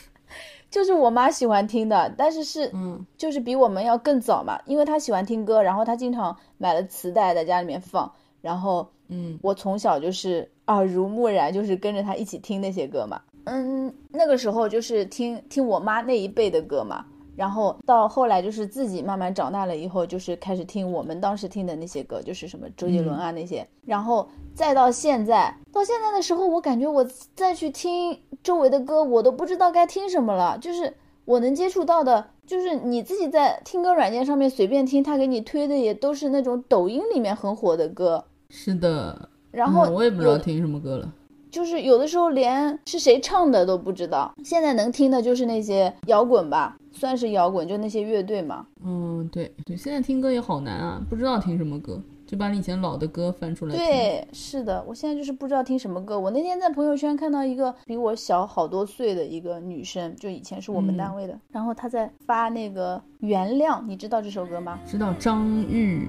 [0.74, 8.10] 就是我妈喜欢听的，但是是，嗯，就是比我们要更早嘛，因为她喜欢听歌，然后她经常买了磁带在家里面放，
[8.40, 17.06] 然后，嗯，我从小就是耳濡目染，就是跟着她一起听那些歌嘛，嗯，那个时候就是听听我妈那一辈的歌嘛。
[17.36, 23.66] 然后到后来就是自己慢慢长大了以后，就是开始听我们当时听的那些歌，就是什么周杰伦啊那些。
[23.84, 30.56] 然后再到现在，到现在的时候，我感觉我再去听周围的歌，我都不知道该听什么了。
[30.58, 30.94] 就是
[31.24, 38.24] 我能接触到的，就是你自己在听歌软件上面随便听，他给你推的也都是那种抖音里面很火的歌。
[38.48, 39.28] 是的。
[39.50, 41.12] 然后我也不知道听什么歌了。
[41.54, 44.34] 就是有的时候连是谁唱的都不知道。
[44.42, 46.76] 现在能听的就是那些摇滚吧。
[46.96, 48.66] 算是摇滚，就那些乐队嘛。
[48.84, 52.00] 嗯，对对，现在听歌也好难啊，不知道听什么歌。
[52.26, 53.74] 就把你以前老的歌翻出来。
[53.74, 56.18] 对，是的，我现在就是不知道听什么歌。
[56.18, 64.78] 我那天在朋友圈看到一个比我小好多岁的一个女生，就以前是我们单位的，然后她在发那个《原谅》，你知道这首歌吗？
[64.86, 66.08] 知道张玉，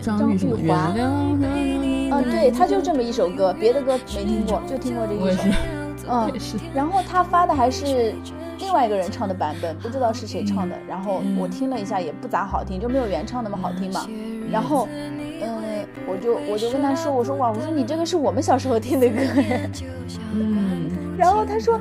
[0.00, 0.38] 张玉
[0.68, 0.92] 华。
[0.96, 5.42] 嗯，对，她就这么一首歌，别的歌没听过，就听过这一首。
[6.08, 6.32] 嗯，
[6.74, 8.14] 然后她发的还是。
[8.58, 14.06] 另外一个人唱的版本不知道是谁唱的，然后我听了一下也不咋好听，就没有原唱那么好听嘛。
[14.52, 15.31] 然后，嗯，
[16.06, 19.16] 我就我就跟他说，我说哇，我说你这个是我们小时候听的歌，
[20.34, 20.90] 嗯。
[21.18, 21.80] 然后他说，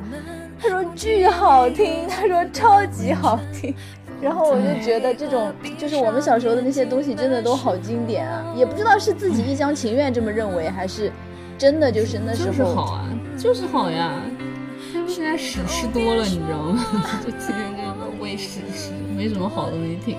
[0.60, 3.74] 他说巨好听，他说超级好听。
[4.22, 11.12] 然后我就觉得这种就是我们小时候的那些东西真的都好经典啊，也不知道是自己一厢情愿这么认为，还是
[11.58, 14.14] 真的就是那时候好啊，就是好呀。
[15.08, 16.86] 现在屎吃多了，你知道吗？
[17.26, 20.18] 就天天这个喂屎吃，没什么好东西听。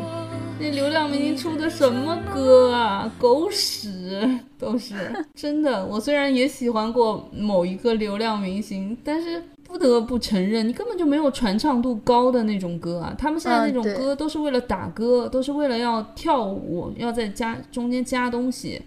[0.63, 3.13] 那流量明星出的什么歌啊？
[3.19, 4.95] 狗屎都是
[5.35, 5.85] 真的。
[5.85, 13.13] 我虽然也喜欢过某一个流量明星，但是不得不承认，你根本就没有传唱度高的那种歌啊。
[13.19, 18.81] 他们现在那种歌都是为了打歌，都是为了要跳舞，要在加中间加东西。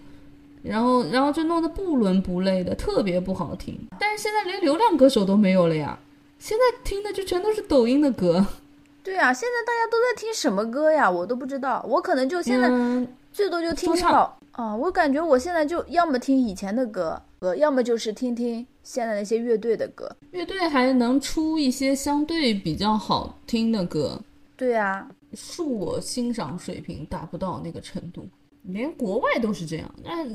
[0.62, 3.78] 然后，然后就弄得不伦不类的，特别不好听。
[4.00, 5.98] 但是现在连流量歌手都没有了呀，
[6.38, 8.46] 现在听的就全都是抖音的歌。
[9.06, 11.08] 对啊，现在大家都在听什么歌呀？
[11.08, 11.80] 我都不知道。
[11.88, 12.68] 我可能就现在
[13.32, 14.74] 最多就听好啊。
[14.74, 20.10] 我感觉我现在就要么听以前的歌，歌，要么就是听听现在那些乐队的歌。
[20.32, 24.20] 乐队还能出一些相对比较好听的歌。
[24.56, 28.26] 对啊，恕我欣赏水平达不到那个程度。
[28.64, 30.26] 连国外都是这样，那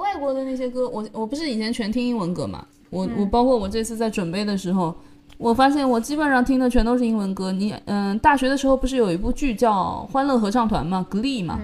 [0.00, 2.66] 外国的那些歌，我我不是以前全听英文歌嘛？
[2.88, 4.96] 我我包括我这次在准备的时候，
[5.38, 7.52] 我发现我基本上听的全都是英文歌。
[7.52, 11.60] 你嗯，大学的时候不是有一部剧叫《欢乐合唱团》嘛，Glee 嘛，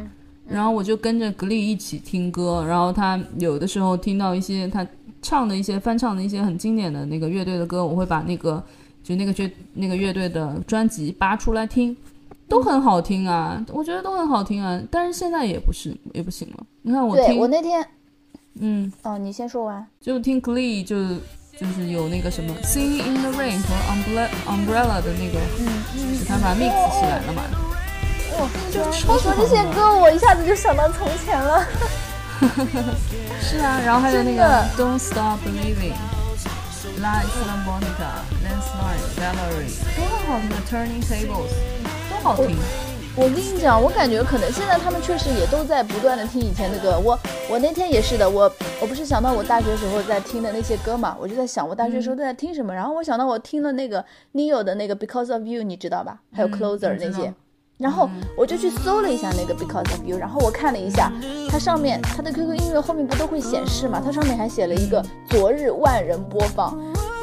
[0.47, 4.87] 然后我就跟着 Glee 一起听歌，然后他有的时候听到一些他
[5.21, 8.63] 唱的一些翻唱的一些很经典的那个乐队的歌，我会把那个
[9.03, 11.97] 就那个乐那个乐队的专辑扒出来听。
[12.49, 16.67] 都很好听啊，我觉得都很好听啊，但是现在也不是也不行了。
[16.83, 17.83] 你看我听，我那天，
[18.57, 19.87] 嗯，哦，你先说完。
[20.03, 20.99] 就听 Glee，就
[21.59, 25.69] 就是有那个什么 Singing in the Rain 和 Umbrella Umbrella 的那个，嗯，
[26.19, 27.43] 是他把 mix 起来了嘛。
[28.39, 28.83] 哇，你说
[29.37, 31.67] 这些歌，我一下子就想到从前了。
[33.41, 37.29] 是啊，然后还有那个 Don't Stop Believing，Like
[37.67, 41.53] Monica，Landslide，Valerie，都很好听的 Turning Tables。
[42.11, 42.57] 都好听，
[43.15, 46.99] 我跟你讲，我感觉可能现在他们确实也都在不断的听以前的歌。
[46.99, 47.19] 我
[47.51, 52.75] 我那天也是的，我我不是想到我大学时候在听的那些歌嘛，我就在想我大学时候都在听什么。
[52.75, 56.21] 然后我想到我听了那个 Neo 的那个 Because of You，你知道吧？
[56.33, 57.35] 还有 Closer 那些。
[57.77, 61.13] 然后我就去搜了一下那个 Because of You，然后我看了一下，
[61.51, 64.01] 它上面它的 QQ 音乐后面不都会显示嘛？
[64.03, 66.79] 它上面还写了一个昨日万人播放。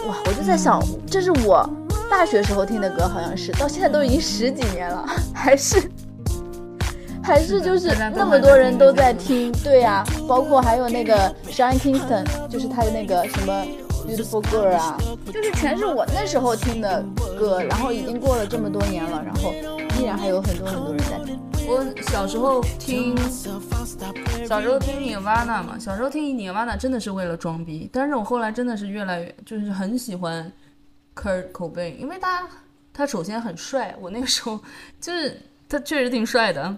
[0.08, 1.68] 哇，我就在想，这是我。
[2.10, 5.90] 大学时候听的歌好像是，到现在都已经十几年了， 还是
[7.24, 13.66] 还是就是那么多人都在听，对呀，包括还有那个 Shine Kingston，就是他的那个什么
[14.08, 14.98] Beautiful Girl 啊，
[15.32, 17.04] 就是全是我那时候听的
[17.38, 19.54] 歌，然后已经过了这么多年了，然后
[20.00, 21.40] 依然还有很多很多人在听。
[21.68, 23.16] 我小时候听，
[24.48, 30.52] 小时候听 Nirvana 嘛，小时候听 Nirvana 真的是为了装逼，但是我后来真的是越来越就是很喜欢。
[31.20, 32.48] Kurt Cobain，因为他
[32.94, 34.58] 他首先很帅，我那个时候
[35.02, 36.74] 就是他确实挺帅的，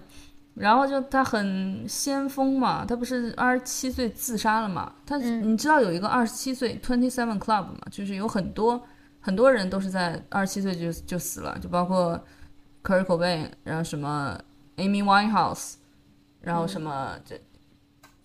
[0.54, 4.92] 然后就他很先锋嘛，他不是二十七岁自杀了嘛？
[5.06, 7.78] 他你知道有一个二十七岁 Twenty Seven Club 嘛？
[7.90, 8.82] 就是有很多
[9.20, 12.20] 很多人都是在二十七岁就就死了，就包括
[12.82, 14.36] Kurt Cobain，然后什么
[14.76, 15.74] Amy Winehouse，
[16.40, 17.40] 然后什么这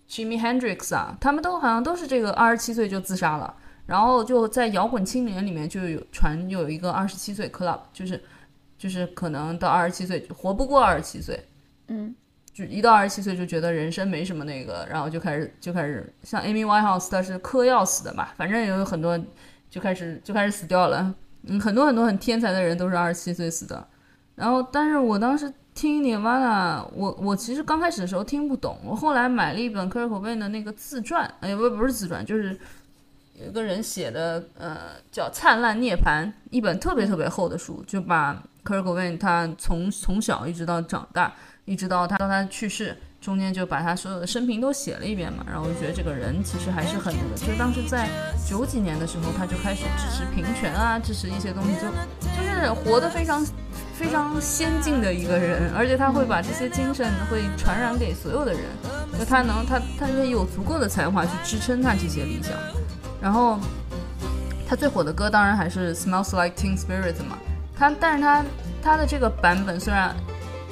[0.09, 3.55] Jimmy Hendrix 啊，他们都好像都是这个二十七岁就自杀了。
[3.87, 8.21] 然后就在摇滚青年里面就有传有一个二十七岁 club，就是
[8.77, 11.41] 就是可能到二十七岁活不过二十七岁，
[11.87, 12.13] 嗯，
[12.53, 19.17] 就一到二十七岁就觉得人生没什么那个，然后就开始就开始像 Amy Winehouse，她是嗑药死的嘛，反正也有很多
[19.69, 23.87] 就开始就开始死掉了，嗯，很多很多很天才的人都是二十七岁死的。
[24.35, 32.59] 然后，但是我当时听 Nirvana，我我其实刚开始的时候听不懂，我后来买了一本 Kurt Cobain 的那个自传，哎不不是自传，就是。
[33.45, 34.77] 有个人写的，呃，
[35.11, 41.31] 叫《灿烂涅槃》，一本特别特别厚的书，就把科尔 i n 他从从小一直到长大，
[41.65, 45.45] 一直到他到他去世，中间就把他所有的生平都写了一遍嘛。
[45.47, 48.09] 然后我就觉得这个人其实还是很那个，就是当时在
[48.49, 51.87] 九几年的时候，他就开始支持平权啊，支持一些东西，就
[52.35, 53.45] 就是活得非常
[53.93, 58.63] 非常先进的一个人，而且他会把这些精神会传染给所有的人。
[59.19, 62.53] 就他能他他也有足够的才华去支撑他这些理想。
[63.21, 63.57] 然后
[64.67, 67.37] 他最火的歌当然还是 Smells Like Teen Spirit 嘛。
[67.75, 68.45] 他但是他
[68.81, 70.15] 他的这个版本虽然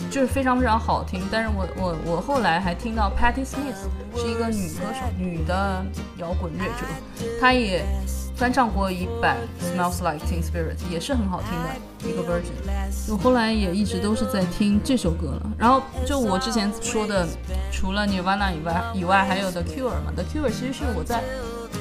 [0.10, 5.84] 就是非常非常好听，但是我我我后来还听到 Patty Smith 是一个女歌手，女的
[6.18, 6.86] 摇滚乐者，
[7.40, 7.86] 她也。
[8.36, 9.38] 翻唱过一版
[9.80, 11.70] 《Smells Like Teen Spirit》，也是很好听的
[12.10, 13.12] 一个 version。
[13.12, 15.52] 我后来也一直都是在听这首歌了。
[15.58, 17.28] 然后就我之前说的，
[17.72, 20.12] 除了 Nirvana 以外，以外还有 The Cure 嘛。
[20.16, 21.24] The Cure 其实是我在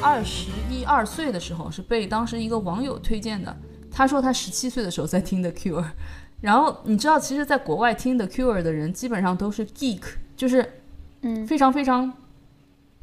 [0.02, 3.56] 二十一二岁的时候，是被当时一个网友推荐的。
[3.90, 5.84] 他说他十七岁的时候在听 The Cure。
[6.40, 10.02] 然后你知道，其实在国外听 The Cure 的人基本上都是 geek，
[10.36, 10.80] 就是
[11.22, 12.12] 嗯，非常非常。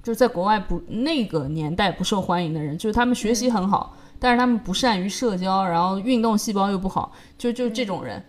[0.04, 8.24] 就是在国外不那个年代不受欢迎的人，就是他们学习很好，但是他们不善于社交，然后运动细胞又不好，就就这种人，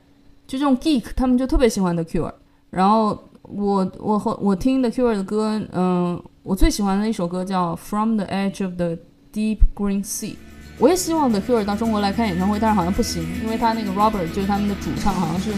[0.47, 2.33] 就这种 geek，他们就特别喜欢 The Cure。
[2.71, 8.97] 然后我我和我听 The Cure 的歌，嗯，我最喜欢的一首歌叫 From the Edge of the
[9.35, 10.37] Deep Green Sea。
[10.79, 15.53] 我也希望 The Cure 到中国来开演唱会，但是好像不行，因为他那个 Robert 就是他们的主唱，好像是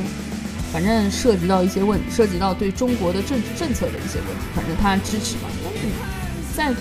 [0.73, 5.49] 反正涉及到一些问，涉及到对中国的政治政策的一些问题，反正他支持嘛。
[6.57, 6.75] 在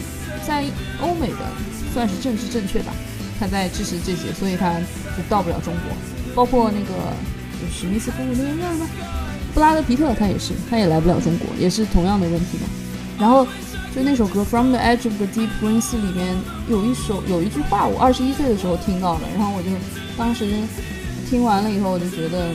[0.46, 0.66] 在
[1.02, 1.38] 欧美的
[1.94, 2.92] 算是政治正确吧，
[3.44, 4.72] 他在支持这些，所以他
[5.18, 5.92] 就到不了中国。
[6.34, 7.12] 包括那个
[7.70, 8.88] 史密斯夫妇那个样吗？
[9.54, 12.64] 布拉德皮特他也是，他也来不了中国，也是同样的问题嘛。
[13.20, 13.46] 然后
[13.94, 16.34] 就那首歌《From the Edge of the Deep Green Sea》里面
[16.70, 19.70] 有一首有一句话，我二十一岁的时候听到的，然后我就
[20.18, 20.50] 当时
[21.30, 22.48] 听完了以后，我就觉得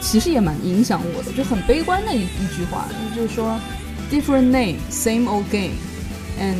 [0.00, 3.56] 其实也蛮影响我的，就很悲观的一一句话，就是说
[4.10, 5.76] “Different name, same old game”。
[6.40, 6.56] And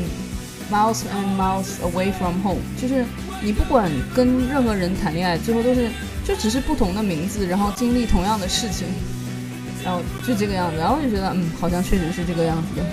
[0.71, 3.05] miles and miles away from home，就是
[3.45, 5.89] 你不管跟任何人谈恋爱，最后都是
[6.25, 8.87] 就只是不同的名字，然后经历同样的事情，
[9.85, 12.87] 然后就这个样子，然后就觉得嗯，好像确实是这个样子的。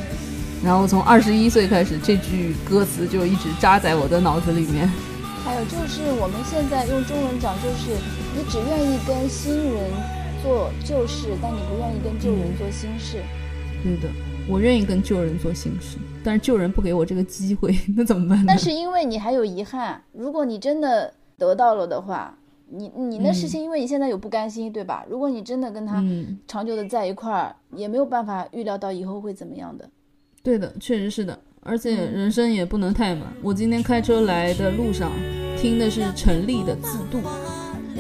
[0.64, 4.90] 然后从二十一岁开始，这句歌词就一直扎在我的脑子里面。
[5.46, 7.96] 还有就是我们现在用中文讲，就是
[8.36, 9.92] 你只愿意跟新人
[10.44, 13.24] 做旧事，但你不愿意跟旧人做新事。
[13.84, 14.10] 对的。
[14.48, 15.98] 我愿意跟旧人做新事，
[16.30, 18.46] 但是救人不给我这个机会， 那怎么办？
[18.46, 22.38] 但是因为你还有遗憾，如果你真的得到了的话，
[22.70, 25.04] 你你那事情，因为你现在有不甘心，对吧？
[25.10, 26.04] 如果你真的跟他
[26.48, 29.90] 长久的在一块儿，也没有办法预料到以后会怎么样的。
[30.44, 33.34] 对的，确实是的，而且人生也不能太满。
[33.42, 35.12] 我今天开车来的路上
[35.58, 37.18] 听的是陈粒的《自渡》，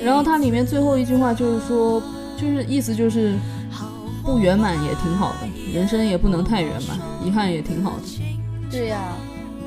[0.03, 1.99] 然后它里面最后一句话就是说，
[2.37, 3.33] 就是意思就是。
[4.21, 8.03] 不圆满也挺好的，人生也不能太圆满，遗憾也挺好的。
[8.71, 9.13] 对呀，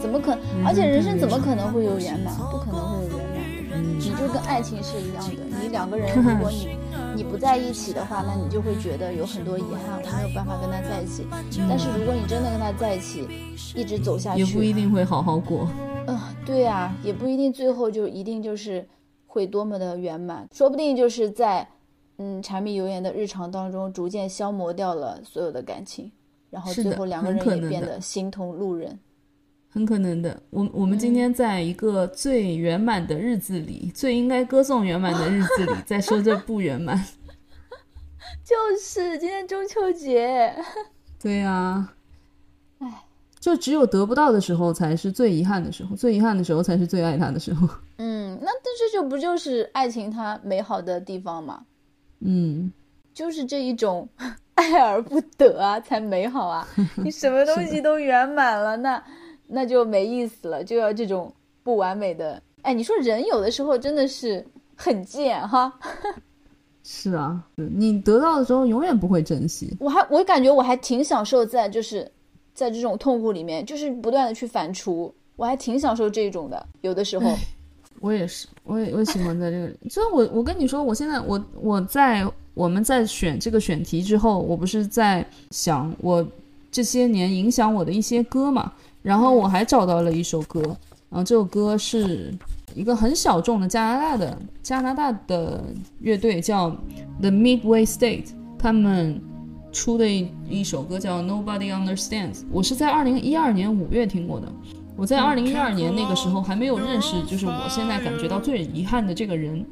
[0.00, 0.36] 怎么可？
[0.64, 2.34] 而且人生怎么可能会有圆满？
[2.36, 3.28] 不可能会有圆
[3.70, 3.98] 满的。
[3.98, 6.76] 你就跟爱情是一样的，你两个人如果你
[7.14, 11.26] 你不在一起的话，那你就会觉得有很多遗憾，我没有办法跟他在一起。
[11.68, 13.26] 但是如果你真的跟他在一起，
[13.74, 15.68] 一直走下去，也不一定会好好过。
[16.07, 18.86] 嗯，对呀，也不一定最后就一定就是
[19.26, 21.68] 会多么的圆满，说不定就是在。
[22.22, 26.08] 嗯，柴米油盐的日常当中，逐渐消磨掉了所有的感情，
[26.50, 28.96] 然后最后两个人也变得形同路人。
[29.68, 30.40] 很可能的。
[30.50, 36.96] 我我们今天在一个最圆满的日子里，最应该歌颂圆满的日子里，在说这不圆满。
[38.46, 40.54] 就是今天中秋节。
[41.20, 41.92] 对呀。
[42.78, 43.04] 唉，
[43.40, 47.68] 就只有得不到的时候才是最遗憾的时候，最遗憾的时候才是最爱他的时候。
[47.98, 51.64] 嗯，那这就不就是爱情它美好的地方吗？
[52.24, 52.72] 嗯，
[53.12, 54.08] 就是这一种
[54.54, 56.66] 爱而不得啊，才美好啊！
[57.02, 59.02] 你什么东西都圆满了，那
[59.48, 62.40] 那就没意思了，就要这种不完美的。
[62.62, 64.44] 哎，你说人有的时候真的是
[64.76, 65.72] 很贱哈。
[66.84, 69.76] 是啊，你得到的时候永远不会珍惜。
[69.80, 72.10] 我还我感觉我还挺享受在就是
[72.54, 77.30] 在这种痛苦里面，就是不断的去反刍，我还挺享受这种的，有的时候。
[78.03, 79.72] 我也是，我也我喜欢在这个。
[79.88, 86.26] 所以，我我跟你说，我现在我我在我们在选这个选题之后，我不是在想我
[86.68, 88.72] 这些年影响我的一些歌嘛。
[89.03, 90.61] 然后我还找到了一首歌，
[91.11, 92.32] 然后这首歌是
[92.74, 95.64] 一个很小众的加拿大的加拿大的
[96.00, 96.70] 乐队叫
[97.20, 99.20] The Midway State，他们
[99.72, 102.42] 出的一一首歌叫 Nobody Understands。
[102.50, 104.53] 我是在二零一二年五月听过的。
[104.97, 109.64] 我在二零一二年那个时候还没有认识，就是我现在感觉到最遗憾的这个人，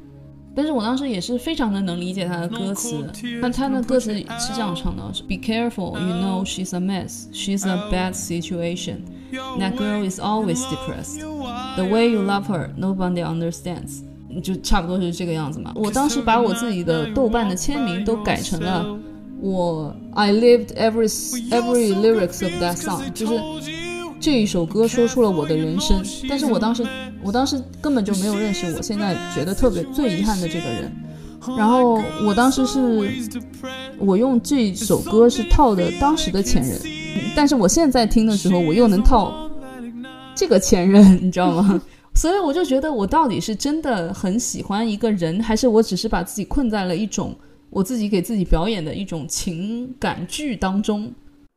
[0.55, 3.09] 但是我当时也是非常的能理解他的歌词。
[3.41, 9.03] 那他的歌词是这样唱的：Be careful, you know she's a mess, she's a bad situation.
[9.59, 11.21] That girl is always depressed.
[11.77, 14.03] The way you love her, nobody understands.
[14.43, 15.73] 就差不多是这个样子嘛。
[15.75, 18.99] 我当时把我自己的豆瓣的签名都改成了
[19.41, 21.09] 我 I lived every
[21.51, 23.35] every lyrics of that song，就是
[24.21, 26.05] 这一首歌说出了我的人生。
[26.29, 26.87] 但是我当时
[27.23, 30.93] 我当时根本就没有认识我现在觉得特别最遗憾的这个人。
[31.57, 31.95] 然后
[32.27, 32.79] 我当时是，
[33.99, 36.79] 我用这首歌是套的当时的前任，
[37.35, 39.51] 但是我现在听的时候，我又能套
[40.35, 41.81] 这个前任，你知道吗？
[42.15, 47.35] 所以我就觉得，我到底是真的很喜欢一个人，还是我只是把自己困在了一种
[47.71, 51.11] 我自己给自己表演的一种情感剧当中？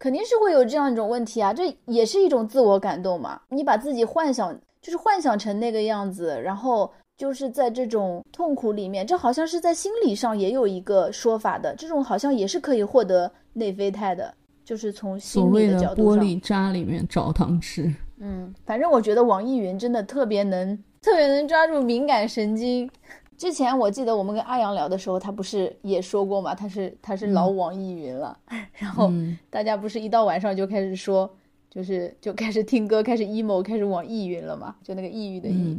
[0.03, 3.39] 肯定是会有这样一种问题啊，这也是一种自我感动嘛。
[3.47, 6.91] 你把自己幻想，就是幻想成那个样子，然后。
[7.15, 14.33] 就是在这种痛苦里面，这好像是在心理上也有一个说法的，这种好像也是可以获得内啡肽的，
[14.65, 16.23] 就是从心理的角度上。
[16.23, 17.93] 玻璃渣里面找糖吃。
[18.17, 22.89] 嗯，反正我觉得网易云真的特别能，特别能抓住敏感神经。
[23.43, 28.39] 之前我记得我们跟阿阳聊的时候，他不是也说过嘛，他是他是老网易云了，
[28.71, 29.11] 然后
[29.49, 31.29] 大家不是一到晚上就开始说，
[31.69, 35.77] 就是就开始听歌，开始 emo，开始网易云了嘛，就那个抑郁的抑。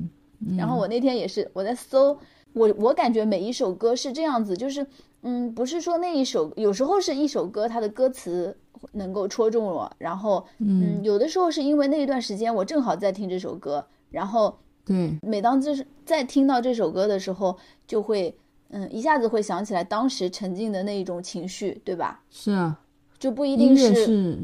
[0.58, 2.18] 然后我那天也是，我在搜，
[2.52, 4.86] 我我感觉每一首歌是这样子，就是，
[5.22, 8.54] 嗯，不是说那一首，有时候是一首歌，它的歌词
[8.92, 14.54] 能够戳中我，然后，嗯，有的时候是因为那一段时间我正好在听这首歌，然后，
[14.84, 17.56] 对，每当就是在听到这首歌的时候，
[17.86, 18.36] 就会，
[18.68, 22.22] 嗯，一下子会想起来当时沉浸的那一种情绪，对吧？
[22.30, 22.80] 是啊，
[23.18, 24.38] 就不一定是，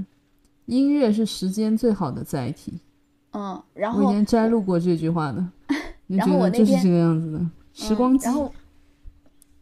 [0.66, 2.80] 音乐是时间最好的载体。
[3.32, 5.46] 嗯，然后我以前摘录过这句话的。
[6.08, 7.40] 然后我那天就是这个样子的
[7.72, 8.52] 时光机，然后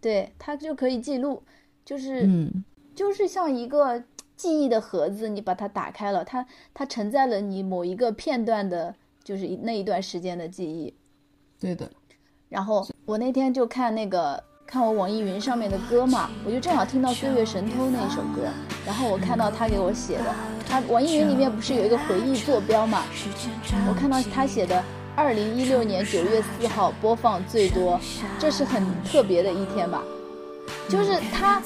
[0.01, 1.43] 对它就可以记录，
[1.85, 2.65] 就是嗯，
[2.95, 4.03] 就是像一个
[4.35, 8.95] 记忆的盒子，你把它打开了，它它承载了你某一个片段的，
[9.29, 10.95] 就是那一段时间的记忆。
[11.61, 11.87] 对的。
[12.49, 18.49] 然后我那天就看那个看我网易云上面的歌嘛，我就正好听到《岁月神偷》那一首歌，
[18.87, 20.35] 然后我看到他给我写的，
[20.67, 23.03] 他网易云里面不是有一个回忆坐标嘛，
[23.87, 24.83] 我看到他写的。
[25.15, 28.01] 二零一六年九月四号播放最多，
[28.39, 30.03] 这是很特别的一天吧？
[30.89, 31.61] 就是他，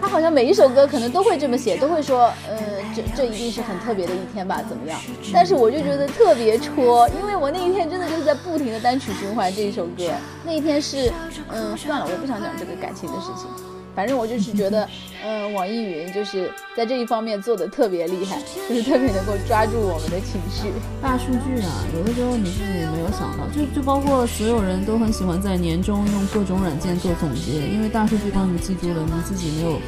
[0.00, 2.58] 他好像每一首歌可能都会这么写，都会说，呃，
[2.94, 4.62] 这这一定是很特别的一天吧？
[4.68, 4.98] 怎么样？
[5.32, 10.10] 但是我就觉得特别戳，因为我那一天真的就是在不停的单曲循环这一首歌。
[10.44, 11.12] 那一天是，
[11.48, 13.75] 嗯，算了，我不想讲这个感情的事情。
[13.96, 14.86] 反正我就是觉得，
[15.24, 18.38] 嗯，网易云就是在这一方面做的特别厉害，
[18.68, 20.70] 就是特别能够抓住我们的情绪。
[21.00, 29.80] 大数据啊，有的时候你自己没有想到，就就包括所有人都很喜欢在年终用各种软件做总结，因为大数据帮你记住了你自己没有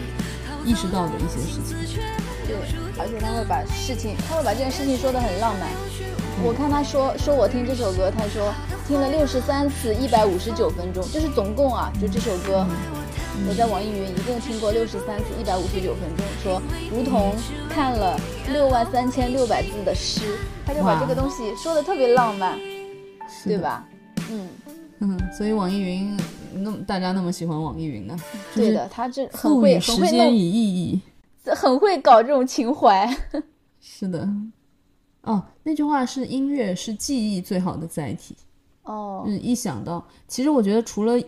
[0.64, 1.76] 意识到的一些事情。
[2.46, 2.56] 对，
[2.98, 5.68] 而且他会把事情，他会把这件事情说的很浪漫。
[6.42, 8.54] 我看他说说我听这首歌，他说
[8.86, 12.66] 听了六十三次，一百五十九分钟，就是总共啊，就这首歌。
[13.46, 16.60] 我在网易云一共听过六十三次，一百五十九分钟，说
[16.90, 17.34] 如同
[17.68, 18.18] 看了
[18.52, 22.58] 六万三千六百字的诗，他就把这个东西说的特别浪漫，
[23.44, 23.88] 对吧？
[24.30, 24.48] 嗯
[25.00, 26.18] 嗯，所以网易云
[26.52, 28.18] 那么大家那么喜欢网易云呢？
[28.54, 31.00] 对的，他这很会时间以意义，
[31.54, 33.08] 很会搞这种情怀。
[33.80, 34.28] 是的，
[35.22, 38.36] 哦，那句话是音乐是记忆最好的载体。
[38.82, 41.18] 哦，嗯，一想到，其实我觉得除了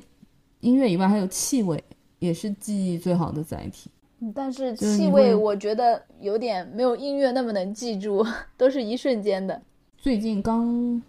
[0.61, 1.83] 音乐以外，还有气味。
[2.21, 3.91] 也是记忆最好的载体，
[4.35, 8.25] 但是气味我觉得有点没有音乐那么能记住，
[8.59, 9.61] 都是一瞬间的。
[9.97, 11.03] 最近刚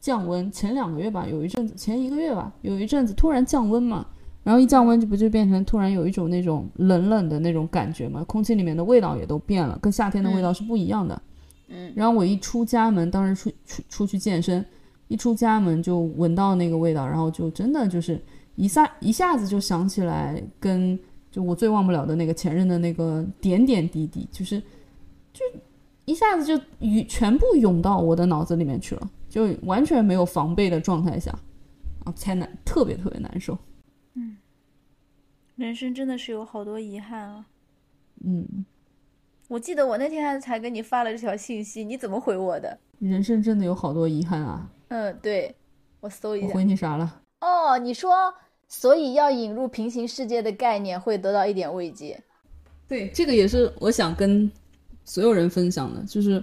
[0.00, 4.06] 降温，前两个月吧，有一阵子，前一个月吧，有一阵子突然降温嘛，
[4.44, 11.20] 然后一降温就不就变成突然有一种那种冷冷的那种感觉嘛，空气里面的味道也都变了，跟夏天的味道是不一样的。
[11.66, 14.64] 嗯，然后我一出家门，当时出出出去健身，
[15.08, 18.22] 一出家门就闻到那个味道，然后就真的就是。
[18.58, 20.98] 一下一下子就想起来，跟
[21.30, 24.60] 就我最忘不了的那个前任的那个点点滴滴，就是
[25.32, 25.44] 就
[26.04, 31.30] 一下子就涌全部涌到我的脑子里面去了，就完全没有防备的状态下，
[32.04, 33.56] 啊，才难，特别特别难受。
[34.14, 34.36] 嗯，
[35.54, 37.46] 人生真的是有好多遗憾啊。
[38.24, 38.66] 嗯，
[39.46, 42.76] 我记得我那天还才给你发了这条信息，你怎么回我的？
[42.98, 44.68] 人生真的有好多遗憾啊。
[44.88, 45.54] 嗯，对，
[46.00, 46.48] 我搜一下。
[46.48, 47.22] 我回你啥了？
[47.40, 48.34] 哦，你说。
[48.68, 52.22] 所以要引入平行世界的概念，会得到一点慰藉。
[52.86, 54.50] 对，这个也是我想跟
[55.04, 56.02] 所有人分享的。
[56.04, 56.42] 就是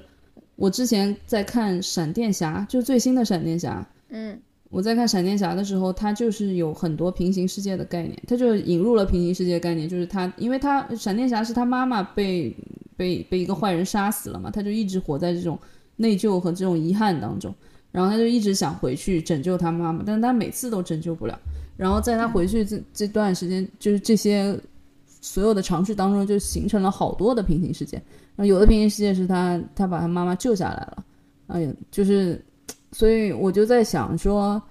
[0.56, 3.88] 我之前在看闪电侠，就最新的闪电侠。
[4.10, 9.88] 嗯，我在看闪电侠的时候，他就是有很多平行世界的概念，他就引入了平行世界概念。
[9.88, 12.56] 就是他，因为他闪电侠是他妈妈被
[12.98, 15.58] 被被一个坏人杀死了嘛，他就一直活在这种
[15.96, 17.54] 内疚和这种遗憾当中，
[17.92, 21.40] 然后他就一直想回去拯救他妈妈，但是他每次都拯救不了。
[21.78, 24.58] 然后在他回去这这段时间，就是这些
[25.22, 28.02] 所有的尝试当中就形成了好多的平行世界。
[28.36, 31.06] 那有的平行世界是他他把他妈妈救下来了，
[31.48, 32.44] 哎呀，就是，
[32.92, 34.62] 所以我就在想说，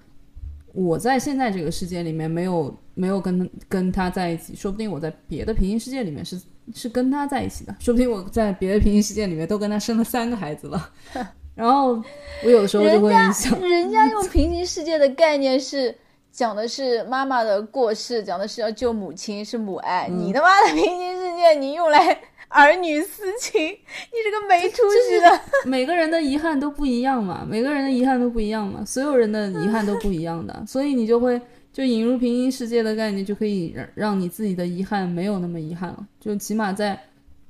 [0.73, 6.39] 我在现在这个世界里面没有没有跟跟他在一起，说不定我在别的平行世界里面是
[6.73, 10.89] 是跟他在一起的，说不定我在别的平行世界里面都跟他生了三个孩子了。
[11.55, 12.03] 然后
[12.43, 15.95] 我有的时候就会想，人家用平行世界的概念是
[16.35, 20.09] 讲的是妈妈的过世，讲的是要救母亲，是母爱。
[20.09, 25.39] 你他妈的平行世界，你用来儿女私情，你这个没出息的。
[25.63, 31.39] 每个人的遗憾都不一样嘛，每个人的遗憾都不一样嘛，所有人的遗憾都不一样的，所以你就会
[31.71, 36.99] 就引入平行世界的概念，就可以让让你自己的遗憾没有那么遗憾了，就起码在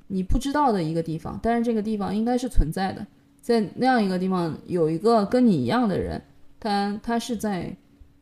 [0.05, 3.03] 你不知道的一个地方，但是这个地方应该是存在的。
[3.41, 6.21] 在那样一个地方，有一个跟你一样的人，
[6.59, 7.75] 他他是在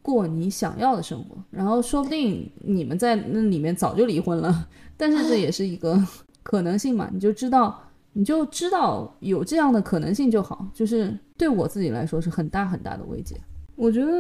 [0.04, 5.99] 过你想要的生活，然后说不定你们在那里面早就离婚了， 但是这也是一个
[6.43, 7.82] 可能性嘛，你就知道，
[8.14, 13.36] 你就知道有这样的可能性就好，就是对我自己来说是很大很大的慰藉。
[13.76, 14.12] 我觉得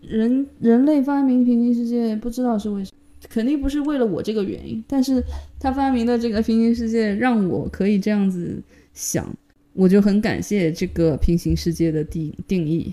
[0.00, 5.20] 人人类发明平行世界，不知道是为什么，肯定不是为了我这个原因，但是
[5.58, 8.62] 他发明的这个平行世界让我可以这样子
[8.94, 9.26] 想。
[9.72, 12.92] 我就很感谢这个平行世界的定定义。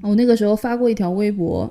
[0.00, 1.70] 我那个时候发过一条微博，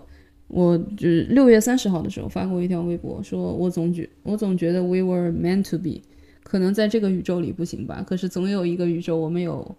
[0.54, 6.02] 我就是六月三十号的时候发过一条微博，说我总觉我总觉得 we were meant to be，
[6.44, 9.76] 可能在这个宇宙里不行吧，可是总有一个宇宙我们有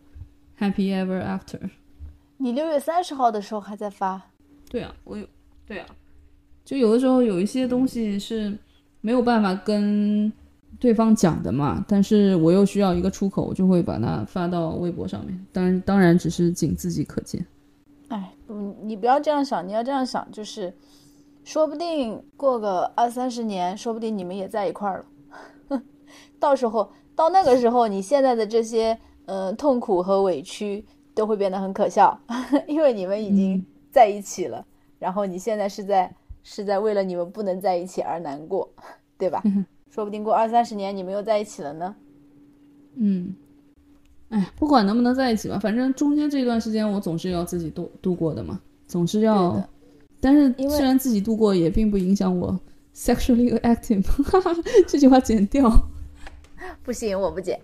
[0.58, 1.60] happy ever after。
[2.38, 4.20] 你六月三十号的时候还在发？
[4.68, 5.24] 对啊，我有，
[5.66, 5.86] 对啊，
[6.64, 8.52] 就有的时候有一些东西是
[9.00, 10.32] 没有办法跟。
[10.80, 15.46] 对方讲的嘛，但是我又需要一个出口，我就会把它发到微博上面。
[15.52, 17.46] 当然，当然只是仅自己可见。
[18.44, 20.72] 哎，不，你不要这样想，你要这样想，就是
[21.44, 25.04] 说不定过个二三十年，说不定你们也在一块儿
[25.68, 25.82] 了。
[26.38, 30.84] 到时候，到那个时候，你现在的这些呃痛苦和委屈
[31.14, 32.18] 都会变得很可笑，
[32.68, 34.64] 因为你们已经在一起了。
[34.98, 38.68] 然后你现在是在是在为了你们不能在一起而难过，
[39.18, 39.42] 对吧？
[39.90, 41.94] 说不定过二三十年你们又在一起了呢。
[42.96, 43.34] 嗯，
[44.34, 49.62] 哎，不管能不能在一起吧，反正中间这段时间我总是要自己度度过的嘛，总是要。
[50.20, 52.58] 但是虽然自己度过，也并不影响我
[52.96, 54.04] sexually active。
[54.88, 55.70] 这句话剪掉。
[56.82, 57.60] 不行，我不剪。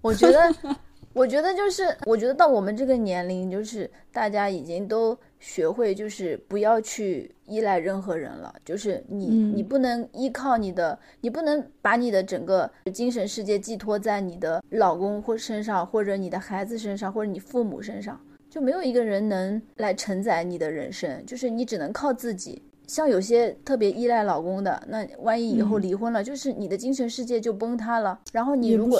[0.00, 0.54] 我觉得。
[1.14, 8.54] 我觉得就是，我觉得到我们这个年龄，就是大家已经都学会，就是不要去依赖任何人了。
[8.64, 18.18] 就是你，你不能依靠你的，你不能把你的整个精神世界寄托在你的老公或身上，或者你的孩子身上，或者你父母身上，
[18.48, 21.22] 就没有一个人能来承载你的人生。
[21.26, 22.62] 就是你只能靠自己。
[22.86, 28.18] 像有些特别依赖老公的，那万一以后离婚了，就是你的精神世界就崩塌了。
[28.32, 28.98] 然后你如果。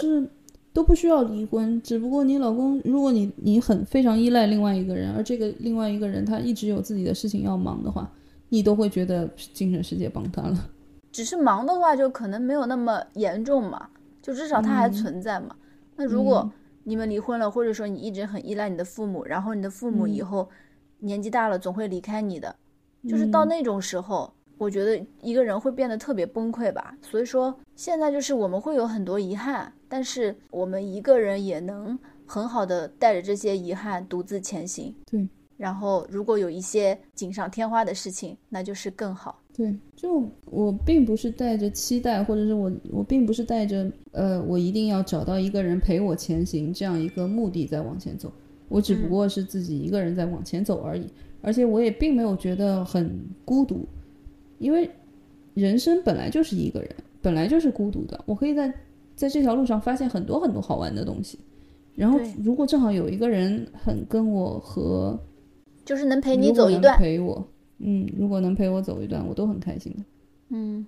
[0.75, 8.11] 都不需要离婚，只不过你老公，如果你你很非常依赖另外一个人，而这个另外一个人他一直有自己的事情要忙的话，
[8.49, 10.69] 你都会觉得精神世界崩塌了。
[11.13, 13.89] 只是忙的话，就可能没有那么严重嘛，
[14.21, 15.55] 就至少他还存在嘛。
[15.95, 16.51] 那如果
[16.83, 20.49] 你们离婚了，或者说你一直很依赖你的父母，然后你的父母以后
[20.99, 22.57] 年纪大了总会离开你的，
[23.09, 24.35] 就是到那种时候。
[24.57, 34.93] 我觉得一个人会变得特别崩溃吧，所以说现在就是我们会有很多遗憾，但是我们一个人也能很好的带着这些遗憾独自前行。
[35.09, 35.25] 对，
[35.57, 39.41] 然后如果有一些锦上添花的事情，那就是更好。
[39.57, 48.33] 对，就我并不是带着期待，或者是我我并不是带着呃我一定要找到一个人陪我前行这样一个目的在往前走，
[48.69, 51.09] 我只不过是自己一个人在往前走而已，
[51.41, 53.87] 而且我也并没有觉得很孤独。
[54.59, 54.91] 因为
[55.55, 56.91] 人生本来就是一个人，
[57.23, 58.21] 本来就是孤独的。
[58.27, 58.75] 我可以在
[59.15, 61.39] 在这条路上发现很多很多好玩的东西。
[61.95, 65.19] 然后，如果正好有一个人很跟我和，
[65.85, 67.47] 就是能陪你走一段，陪我，
[67.79, 70.05] 嗯，如果能陪我走一段，我都很开心的。
[70.49, 70.85] 嗯，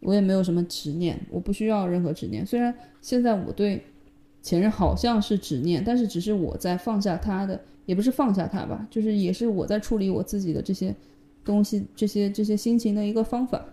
[0.00, 2.44] 我也没有什么执念，我不需要任何执念。
[2.44, 3.82] 虽然现在我对
[4.42, 10.94] 前任好像是执念，但是只是我在放下他的，也不是放下他吧，就是也是我在处理我自己的这些。
[11.42, 13.64] 东西这些这些心情的一个方法，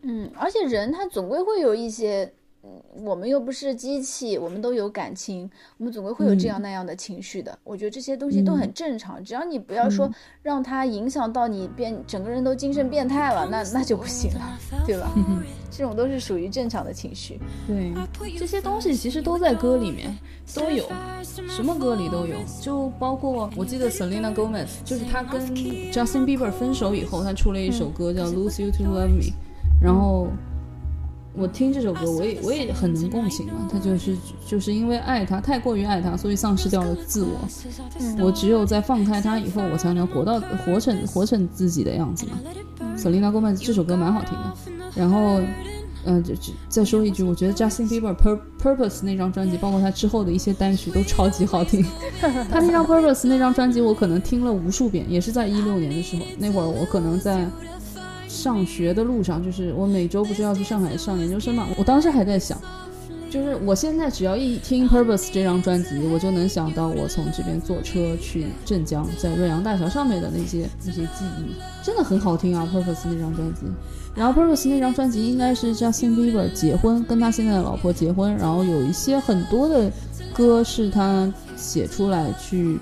[0.00, 2.32] 嗯，而且人他总归会有一些。
[2.62, 7.58] 嗯，我们又不是机器，我们都有感情，我们总归会有这样那样的情绪的。
[7.64, 10.10] 我觉得这些东西都很正常，只要你不要说
[10.42, 15.10] 让它影响到你变整个人都精神变态了，那那就不行了，对吧？
[15.72, 17.40] 这种都是属于正常的情绪。
[17.66, 17.94] 对，
[18.38, 20.14] 这些东西其实都在歌里面
[20.54, 20.84] 都有，
[21.48, 29.22] 什么歌里都有，就包括我记得 Selena Gomez，就是她跟 Justin Bieber 分手以后，她出了一首歌叫《Lose You to Love Me》，
[29.80, 30.28] 然后。
[31.32, 33.68] 我听这首歌，我也我也很能共情嘛。
[33.70, 34.16] 他就是
[34.46, 37.38] 就是因为爱他，太过于爱他，所以丧失掉了自我。
[38.18, 42.32] 我只有在放开他以后，我才能活到活成活成自己的样子嘛。
[42.96, 44.54] Selena Gomez 这首歌蛮好听的。
[44.96, 45.40] 然后，
[46.04, 48.14] 嗯，就就再说一句，我觉得 Justin Bieber
[48.60, 51.86] Purpose 那张专辑，包括他之后的一些单曲都超级好听。
[52.20, 57.48] 他那张 Purpose 那张专辑，我可能听了无数遍，也是在一六年的时候，那会儿我可能在。
[58.40, 61.66] 上学的路上，就是我每周不是要去上海上研究生嘛？
[61.76, 62.58] 我当时还在想，
[63.28, 71.52] 就是我现在只要一听 Purpose 这张专辑，我就能想到我从这边坐车去镇江，在瑞阳大桥上面的那些那些记忆，
[71.84, 73.66] 真的很好听啊！Purpose 那张专辑，
[74.16, 79.92] 然后 Purpose 那张专辑应该是 Justin Bieber 结婚，跟他现在的老婆结婚，然后有一些很多的
[80.32, 82.78] 歌是他写出来去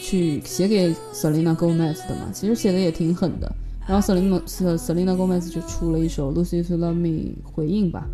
[0.00, 3.52] 去写给 Selena Gomez 的嘛，其实写的也挺狠的。
[3.86, 4.40] 然后 Selena
[4.76, 8.04] Selena Gomez 就出了一首 Lucy to Love Me 回应吧，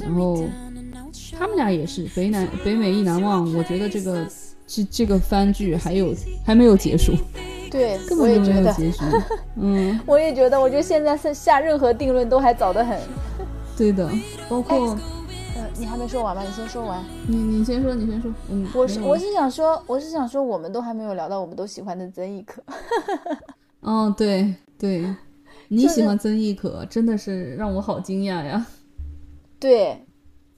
[0.00, 0.44] 然后
[1.38, 3.52] 他们俩也是北南北美意难忘。
[3.54, 4.26] 我觉得这个
[4.66, 7.12] 这这个番剧还有还没有结束，
[7.70, 8.98] 对， 根本就没有结局。
[9.56, 12.98] 嗯，我也觉得，我觉得现在下下任何定论都还早得很。
[13.76, 14.08] 对的，
[14.48, 14.96] 包括
[15.56, 16.42] 呃，你还没说完吗？
[16.46, 17.02] 你先说完。
[17.26, 18.30] 你你先说，你先说。
[18.50, 22.62] 嗯，我是我是想说，我是想说，我们都还没有聊到我们都喜欢的曾轶可。
[23.80, 24.54] 哦，对。
[24.82, 25.06] 对，
[25.68, 28.66] 你喜欢曾轶可，真的是让我好惊讶呀。
[29.60, 30.04] 对，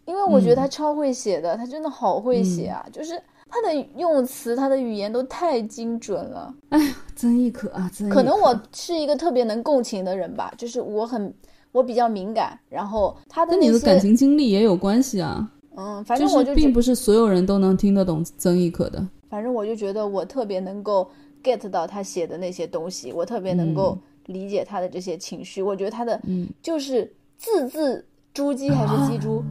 [0.07, 3.20] 因为我觉得他超会写的，他真的好会写啊，就是
[3.51, 6.55] 他的用词、他的语言都太精准了。
[6.70, 11.31] 哎呀，曾轶可啊，曾可能我是一个特别能共情的人吧，就是我很
[11.70, 15.47] 我比较敏感，然后他的跟你的感情经历也有关系啊。
[15.77, 19.07] 嗯，反正我就并不是所有人都能听得懂曾轶可的。
[19.29, 21.11] 反正我就觉得我特别能够
[21.43, 23.99] get 到他写的那些东西，我特别能够。
[24.27, 29.45] 理解他的这些情绪，我觉得他的嗯，就是字字珠玑还是鸡珠，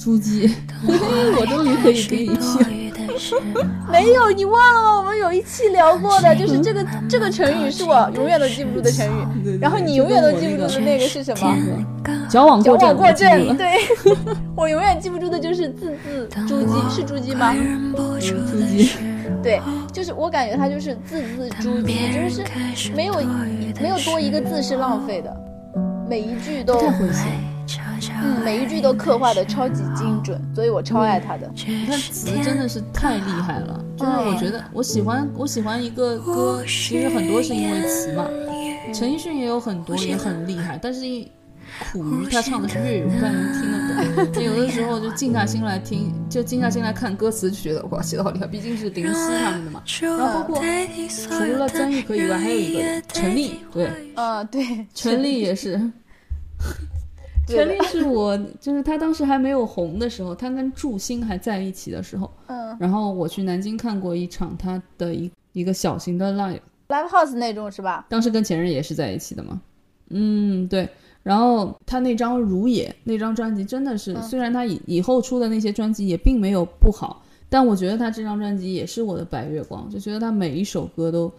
[0.00, 0.50] 珠玑，
[1.40, 2.88] 我终于可以给你听。
[3.90, 4.98] 没有，你忘了吗？
[4.98, 9.06] 我们有一期聊过的，就是这个这个成语是我永远都记不住的成
[9.44, 9.58] 语。
[9.60, 11.56] 然后你永远都记不住的那个是什么？
[12.28, 12.96] 矫枉过正。
[12.96, 13.56] 过正。
[13.56, 13.78] 对，
[14.54, 17.54] 我永远记不住的就是字字珠玑，是珠玑吗？
[17.96, 18.88] 珠玑。
[19.42, 19.60] 对，
[19.92, 23.14] 就是我感觉他就是字字珠玑，就是没有
[23.80, 25.36] 没有多一个字是浪费的，
[26.08, 26.80] 每一句都。
[28.20, 31.48] 嗯，每一句都刻画的超级精准，所以我超爱他的。
[31.54, 38.26] 你看词真的是太厉害了，就是我觉得我喜欢我喜欢一个歌，其实很多是因为词嘛。
[38.92, 41.00] 陈奕迅也有很多也很厉害，但是
[41.92, 44.42] 苦于他唱的是粤语，不然能听得懂。
[44.44, 49.82] 有的时候就静下心来听，就静下心来看歌词，就觉得哇写的好厉害，毕竟是林夕他们的嘛。
[50.00, 50.62] 然后包括
[51.08, 55.80] 除了张艺可以外，还有一个陈粒，对，啊对，陈粒也是。
[57.46, 68.04] 陈粒是我，就是他当时还没有红的时候，他跟祝星还在一起的时候，嗯，然后我去南京看过一场他的一一个小型的 live，live house 那种是吧？
[68.10, 69.58] 当时跟前任也是在一起的嘛，
[70.10, 70.86] 嗯，对。
[71.28, 81.30] 然后他那张《如也》那张专辑真的是，虽然他以以后出的那些专辑也并没有不好，但我觉得他这张专辑也是我的白月光，就觉得他每一首歌都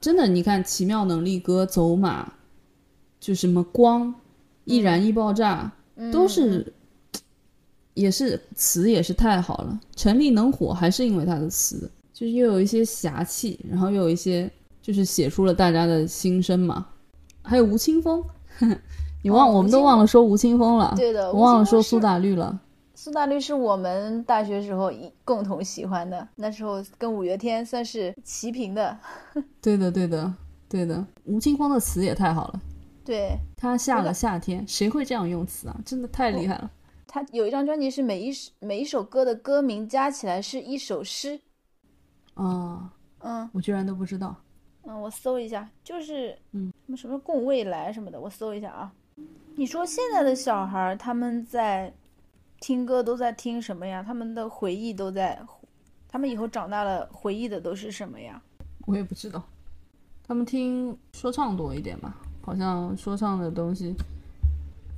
[0.00, 2.24] 真的，你看《奇妙能力歌》《走马》，
[3.20, 4.14] 就什么光。
[4.64, 5.72] 易燃易爆炸，
[6.12, 6.70] 都是，
[7.94, 9.80] 也是词也是太好了。
[9.96, 14.50] 陈粒能火还是因为他的词，就是又有一些侠气，然后又有一些
[14.82, 16.86] 就是写出了大家的心声嘛。
[17.40, 18.22] 还有吴青峰，
[19.28, 20.94] 你忘我们都忘了说吴青峰了。
[20.96, 22.58] 对的，我忘了说苏打绿了。
[22.94, 24.90] 苏打绿是我们大学时候
[25.22, 28.98] 共同喜欢的，那时候跟五月天算是齐平的。
[29.60, 30.32] 对的，对的，
[30.68, 31.06] 对的。
[31.24, 32.60] 吴青峰的词也太好了。
[33.04, 35.78] 对他下了夏天，谁会这样用词啊？
[35.84, 36.70] 真的太厉害了。
[37.06, 41.38] 他有一张专辑是每一首每一首歌的歌名加起来是一首诗。
[42.34, 44.34] 啊，嗯，我居然都不知道。
[44.82, 48.92] 嗯，我搜一下，就是嗯什么什么共未来什么的，我搜一下啊。
[49.56, 51.92] 你说现在的小孩他们在
[52.60, 54.02] 听歌都在听什么呀？
[54.02, 55.40] 他们的回忆都在，
[56.08, 58.40] 他们以后长大了回忆的都是什么呀？
[58.86, 59.42] 我也不知道，
[60.26, 62.16] 他们听说唱多一点吧。
[62.40, 63.94] 好像说唱的东西，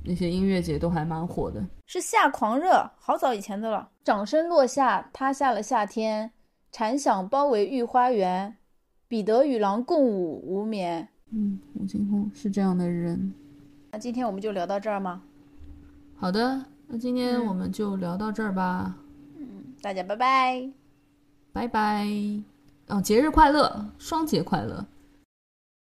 [0.05, 1.61] 那些音乐节都还蛮火的。
[1.87, 3.89] 是夏狂热，好早以前的了。
[4.03, 6.31] 掌声落下，塌下了夏天，
[6.71, 8.55] 蝉响包围御花园，
[9.09, 11.09] 彼得与狼共舞无眠。
[11.31, 13.33] 嗯，吴青峰是这样的人。
[13.91, 15.21] 那今天我们就聊到这儿吗？
[16.17, 18.95] 好的，那今天我们就聊到这儿吧。
[19.37, 19.45] 嗯，
[19.81, 20.69] 大家拜拜，
[21.51, 22.07] 拜拜。
[22.87, 24.85] 哦，节日快乐，双节快乐。